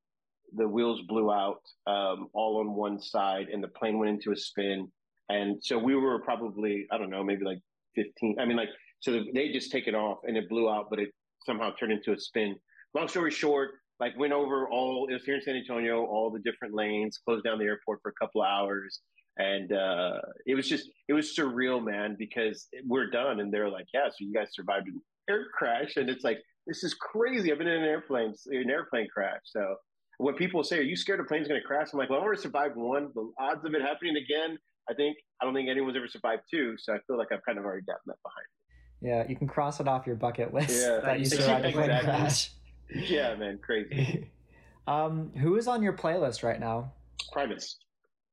the 0.55 0.67
wheels 0.67 1.01
blew 1.09 1.31
out 1.31 1.61
um, 1.87 2.29
all 2.33 2.61
on 2.61 2.75
one 2.75 3.01
side, 3.01 3.49
and 3.53 3.63
the 3.63 3.69
plane 3.69 3.99
went 3.99 4.11
into 4.11 4.33
a 4.33 4.37
spin. 4.37 4.91
And 5.29 5.63
so 5.63 5.79
we 5.79 5.95
were 5.95 6.21
probably 6.21 6.87
I 6.91 6.99
don't 6.99 7.11
know 7.11 7.23
maybe 7.23 7.45
like 7.45 7.61
fifteen. 7.95 8.37
I 8.39 8.45
mean 8.45 8.57
like 8.57 8.71
so 9.01 9.23
they 9.35 9.51
just 9.51 9.71
taken 9.71 9.95
off, 9.95 10.19
and 10.25 10.37
it 10.37 10.49
blew 10.49 10.69
out, 10.69 10.89
but 10.91 10.99
it 10.99 11.11
somehow 11.45 11.71
turned 11.79 11.93
into 11.93 12.13
a 12.13 12.19
spin. 12.19 12.57
Long 12.95 13.09
story 13.09 13.31
short, 13.31 13.71
like 13.99 14.19
went 14.19 14.33
over 14.33 14.69
all 14.69 15.07
it 15.09 15.13
was 15.13 15.25
here 15.25 15.37
in 15.37 15.43
San 15.43 15.57
Antonio, 15.57 16.05
all 16.05 16.31
the 16.31 16.41
different 16.41 16.75
lanes, 16.75 17.19
closed 17.25 17.45
down 17.45 17.59
the 17.59 17.65
airport 17.65 18.01
for 18.03 18.11
a 18.11 18.15
couple 18.15 18.43
of 18.43 18.49
hours. 18.49 19.01
And 19.39 19.73
uh, 19.73 20.21
it 20.47 20.55
was 20.55 20.69
just 20.69 20.91
it 21.09 21.13
was 21.13 21.35
surreal, 21.37 21.83
man, 21.83 22.17
because 22.19 22.69
we're 22.87 23.11
done. 23.11 23.41
And 23.41 23.53
they're 23.53 23.71
like, 23.71 23.87
Yeah, 23.95 24.09
so 24.09 24.17
you 24.21 24.33
guys 24.33 24.49
survived 24.53 24.89
an 24.89 25.01
air 25.29 25.47
crash. 25.57 25.97
And 25.97 26.11
it's 26.11 26.25
like, 26.25 26.39
this 26.67 26.85
is 26.85 26.95
crazy. 26.95 27.51
I've 27.51 27.59
been 27.59 27.69
in 27.69 27.83
an 27.83 27.89
airplane 27.89 28.35
an 28.51 28.71
airplane 28.71 29.09
crash. 29.13 29.41
So 29.45 29.77
when 30.19 30.35
people 30.35 30.63
say, 30.63 30.79
Are 30.79 30.83
you 30.83 30.97
scared 30.97 31.21
a 31.21 31.25
plane's 31.25 31.49
gonna 31.49 31.61
crash? 31.63 31.89
I'm 31.93 31.99
like, 31.99 32.11
Well, 32.11 32.21
I 32.21 32.23
already 32.23 32.43
survived 32.43 32.77
one. 32.77 33.11
The 33.15 33.31
odds 33.39 33.65
of 33.65 33.75
it 33.75 33.83
happening 33.83 34.17
again, 34.17 34.59
I 34.91 34.95
think 34.95 35.17
I 35.41 35.45
don't 35.45 35.55
think 35.55 35.69
anyone's 35.69 35.97
ever 35.97 36.09
survived 36.09 36.43
two. 36.51 36.75
So 36.79 36.93
I 36.93 36.99
feel 37.07 37.17
like 37.17 37.29
I've 37.33 37.45
kind 37.45 37.59
of 37.59 37.65
already 37.65 37.83
gotten 37.83 38.03
that 38.07 38.19
behind 38.23 38.47
me. 38.51 39.09
Yeah, 39.09 39.27
you 39.29 39.37
can 39.37 39.49
cross 39.49 39.81
it 39.81 39.89
off 39.89 40.07
your 40.07 40.17
bucket 40.17 40.53
list 40.53 40.87
yeah, 40.87 41.01
that 41.05 41.19
you 41.19 41.25
survived 41.25 41.65
a 41.65 41.73
plane 41.73 41.89
crash. 42.05 42.51
yeah, 42.95 43.35
man, 43.35 43.59
crazy. 43.63 44.31
um, 44.87 45.33
who 45.37 45.57
is 45.57 45.67
on 45.69 45.83
your 45.83 45.95
playlist 45.95 46.43
right 46.43 46.61
now? 46.61 46.93
Primus. 47.33 47.79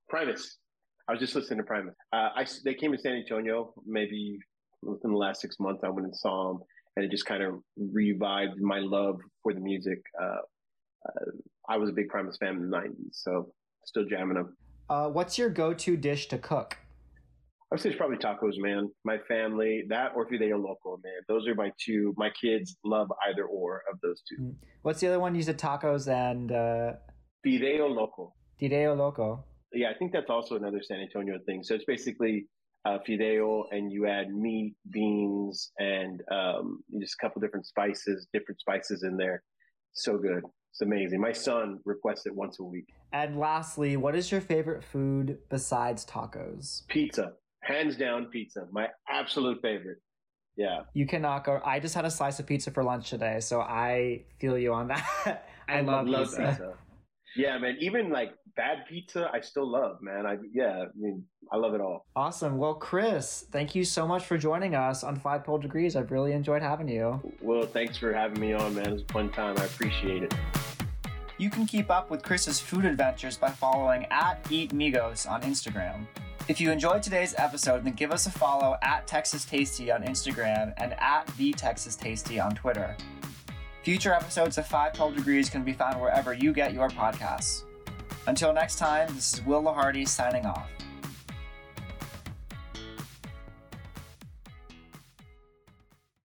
Primus. 0.10 0.57
I 1.08 1.13
was 1.13 1.22
just 1.22 1.36
listening 1.36 1.60
to 1.60 1.63
Primus. 1.63 1.96
Uh, 2.12 2.30
I 2.36 2.46
they 2.65 2.74
came 2.74 2.91
to 2.91 2.98
San 2.98 3.13
Antonio 3.13 3.74
maybe 3.86 4.39
within 4.82 5.12
the 5.12 5.17
last 5.17 5.41
six 5.41 5.60
months. 5.60 5.84
I 5.84 5.89
went 5.89 6.06
and 6.06 6.15
saw 6.15 6.50
them, 6.50 6.62
and 6.96 7.06
it 7.06 7.12
just 7.12 7.26
kind 7.26 7.43
of 7.43 7.56
revived 7.78 8.60
my 8.60 8.80
love 8.80 9.20
for 9.41 9.54
the 9.54 9.60
music. 9.60 10.02
Uh, 10.22 10.39
uh, 11.08 11.32
I 11.70 11.78
was 11.78 11.89
a 11.89 11.93
big 11.93 12.10
Primus 12.10 12.38
fan 12.38 12.56
in 12.56 12.70
the 12.70 12.78
'90s, 12.78 12.93
so 13.12 13.54
still 13.86 14.06
jamming 14.06 14.36
them. 14.36 14.58
Uh, 14.89 15.10
what's 15.10 15.38
your 15.38 15.50
go-to 15.50 15.98
dish 15.98 16.28
to 16.28 16.38
cook? 16.38 16.78
I 17.70 17.76
would 17.76 17.82
say 17.82 17.89
it's 17.89 17.98
probably 17.98 18.17
tacos, 18.17 18.58
man. 18.58 18.89
My 19.04 19.17
family, 19.28 19.84
that 19.89 20.13
or 20.15 20.26
Fideo 20.26 20.62
Loco, 20.62 21.02
man. 21.04 21.22
Those 21.28 21.48
are 21.48 21.56
my 21.56 21.72
two. 21.78 22.13
My 22.17 22.30
kids 22.30 22.78
love 22.86 23.12
either 23.30 23.46
or 23.46 23.84
of 23.91 24.00
those 24.02 24.22
two. 24.28 24.41
Mm. 24.41 24.56
What's 24.84 25.02
the 25.02 25.08
other 25.08 25.20
one? 25.20 25.36
You 25.36 25.43
said 25.43 25.58
tacos 25.58 26.08
and 26.08 26.52
uh, 26.52 26.93
Fideo 27.46 27.93
Loco. 27.93 28.34
Fideo 28.62 28.96
Loco. 28.98 29.43
Yeah, 29.73 29.89
I 29.89 29.93
think 29.97 30.13
that's 30.13 30.30
also 30.30 30.56
another 30.56 30.82
San 30.82 30.99
Antonio 30.99 31.38
thing. 31.45 31.63
So 31.63 31.75
it's 31.75 31.86
basically 31.86 32.47
uh, 32.86 32.99
fideo, 33.08 33.63
and 33.71 33.91
you 33.91 34.08
add 34.08 34.34
meat, 34.34 34.75
beans, 34.91 35.71
and 35.77 36.21
um, 36.32 36.80
just 36.99 37.15
a 37.19 37.25
couple 37.25 37.41
different 37.41 37.65
spices, 37.65 38.27
different 38.34 38.60
spices 38.60 39.03
in 39.03 39.17
there. 39.17 39.43
So 39.93 40.17
good. 40.17 40.43
It's 40.71 40.82
amazing. 40.82 41.19
My 41.19 41.32
son 41.32 41.80
requests 41.86 42.27
it 42.27 42.36
once 42.36 42.60
a 42.60 42.63
week. 42.63 42.86
And 43.12 43.39
lastly, 43.39 43.97
what 43.97 44.15
is 44.15 44.32
your 44.32 44.41
favorite 44.41 44.84
food 44.84 45.39
besides 45.49 46.06
tacos? 46.06 46.88
Pizza. 46.88 47.34
Hands 47.63 47.95
down, 47.97 48.25
pizza. 48.27 48.67
My 48.71 48.88
absolute 49.10 49.60
favorite. 49.62 49.97
Yeah. 50.56 50.82
You 50.93 51.08
cannot 51.08 51.45
go. 51.45 51.62
I 51.65 51.80
just 51.80 51.95
had 51.95 52.06
a 52.06 52.12
slice 52.12 52.39
of 52.39 52.45
pizza 52.45 52.71
for 52.71 52.84
lunch 52.84 53.10
today, 53.10 53.39
so 53.39 53.62
I 53.62 54.25
feel 54.39 54.58
you 54.58 54.73
on 54.73 54.88
that. 54.89 55.43
I, 55.67 55.80
I 55.80 55.82
love, 55.82 56.08
love 56.08 56.27
pizza. 56.27 56.47
pizza. 56.47 56.73
Yeah, 57.36 57.58
man. 57.58 57.77
Even 57.80 58.10
like 58.10 58.32
bad 58.58 58.86
pizza, 58.89 59.30
I 59.32 59.39
still 59.39 59.70
love, 59.70 60.02
man. 60.02 60.26
I 60.26 60.38
yeah, 60.52 60.84
I 60.84 60.86
mean, 61.00 61.24
I 61.52 61.58
love 61.58 61.74
it 61.76 61.80
all. 61.80 62.06
Awesome. 62.15 62.58
Well, 62.58 62.74
Chris, 62.74 63.46
thank 63.52 63.76
you 63.76 63.86
so 63.86 64.06
much 64.06 64.26
for 64.26 64.38
joining 64.38 64.76
us 64.76 65.04
on 65.04 65.15
Five 65.15 65.46
Pole 65.46 65.60
Degrees. 65.60 65.96
I've 65.96 66.12
really 66.12 66.34
enjoyed 66.34 66.62
having 66.62 66.89
you. 66.89 67.22
Well, 67.41 67.65
thanks 67.65 67.98
for 67.98 68.12
having 68.12 68.41
me 68.41 68.54
on, 68.54 68.76
man. 68.76 68.88
It 68.88 68.93
was 68.93 69.02
a 69.04 69.13
fun 69.13 69.30
time. 69.30 69.58
I 69.58 69.65
appreciate 69.65 70.24
it. 70.24 70.34
You 71.38 71.52
can 71.52 71.67
keep 71.67 71.91
up 71.91 72.10
with 72.10 72.24
Chris's 72.24 72.60
food 72.60 72.84
adventures 72.84 73.38
by 73.38 73.52
following 73.52 74.08
at 74.10 74.46
Eat 74.50 74.74
Migos 74.74 75.30
on 75.30 75.43
Instagram. 75.43 76.08
If 76.48 76.60
you 76.60 76.72
enjoyed 76.72 77.04
today's 77.04 77.36
episode, 77.38 77.84
then 77.84 77.93
give 77.93 78.12
us 78.12 78.26
a 78.26 78.32
follow 78.32 78.78
at 78.82 79.06
Texas 79.06 79.46
Tasty 79.46 79.91
on 79.91 80.02
Instagram 80.04 80.74
and 80.78 80.96
at 80.98 81.28
The 81.38 81.54
Texas 81.54 81.96
Tasty 81.96 82.39
on 82.39 82.56
Twitter. 82.56 82.96
Future 83.84 84.13
episodes 84.13 84.58
of 84.58 84.65
5 84.65 84.93
Pole 84.93 85.12
Degrees 85.12 85.50
can 85.50 85.63
be 85.63 85.74
found 85.74 86.02
wherever 86.02 86.34
you 86.34 86.54
get 86.54 86.74
your 86.74 86.89
podcasts. 86.89 87.63
Until 88.27 88.51
next 88.51 88.75
time, 88.75 89.15
this 89.15 89.35
is 89.35 89.45
Will 89.45 89.63
Lahardy 89.63 90.05
signing 90.05 90.45
off. 90.45 90.76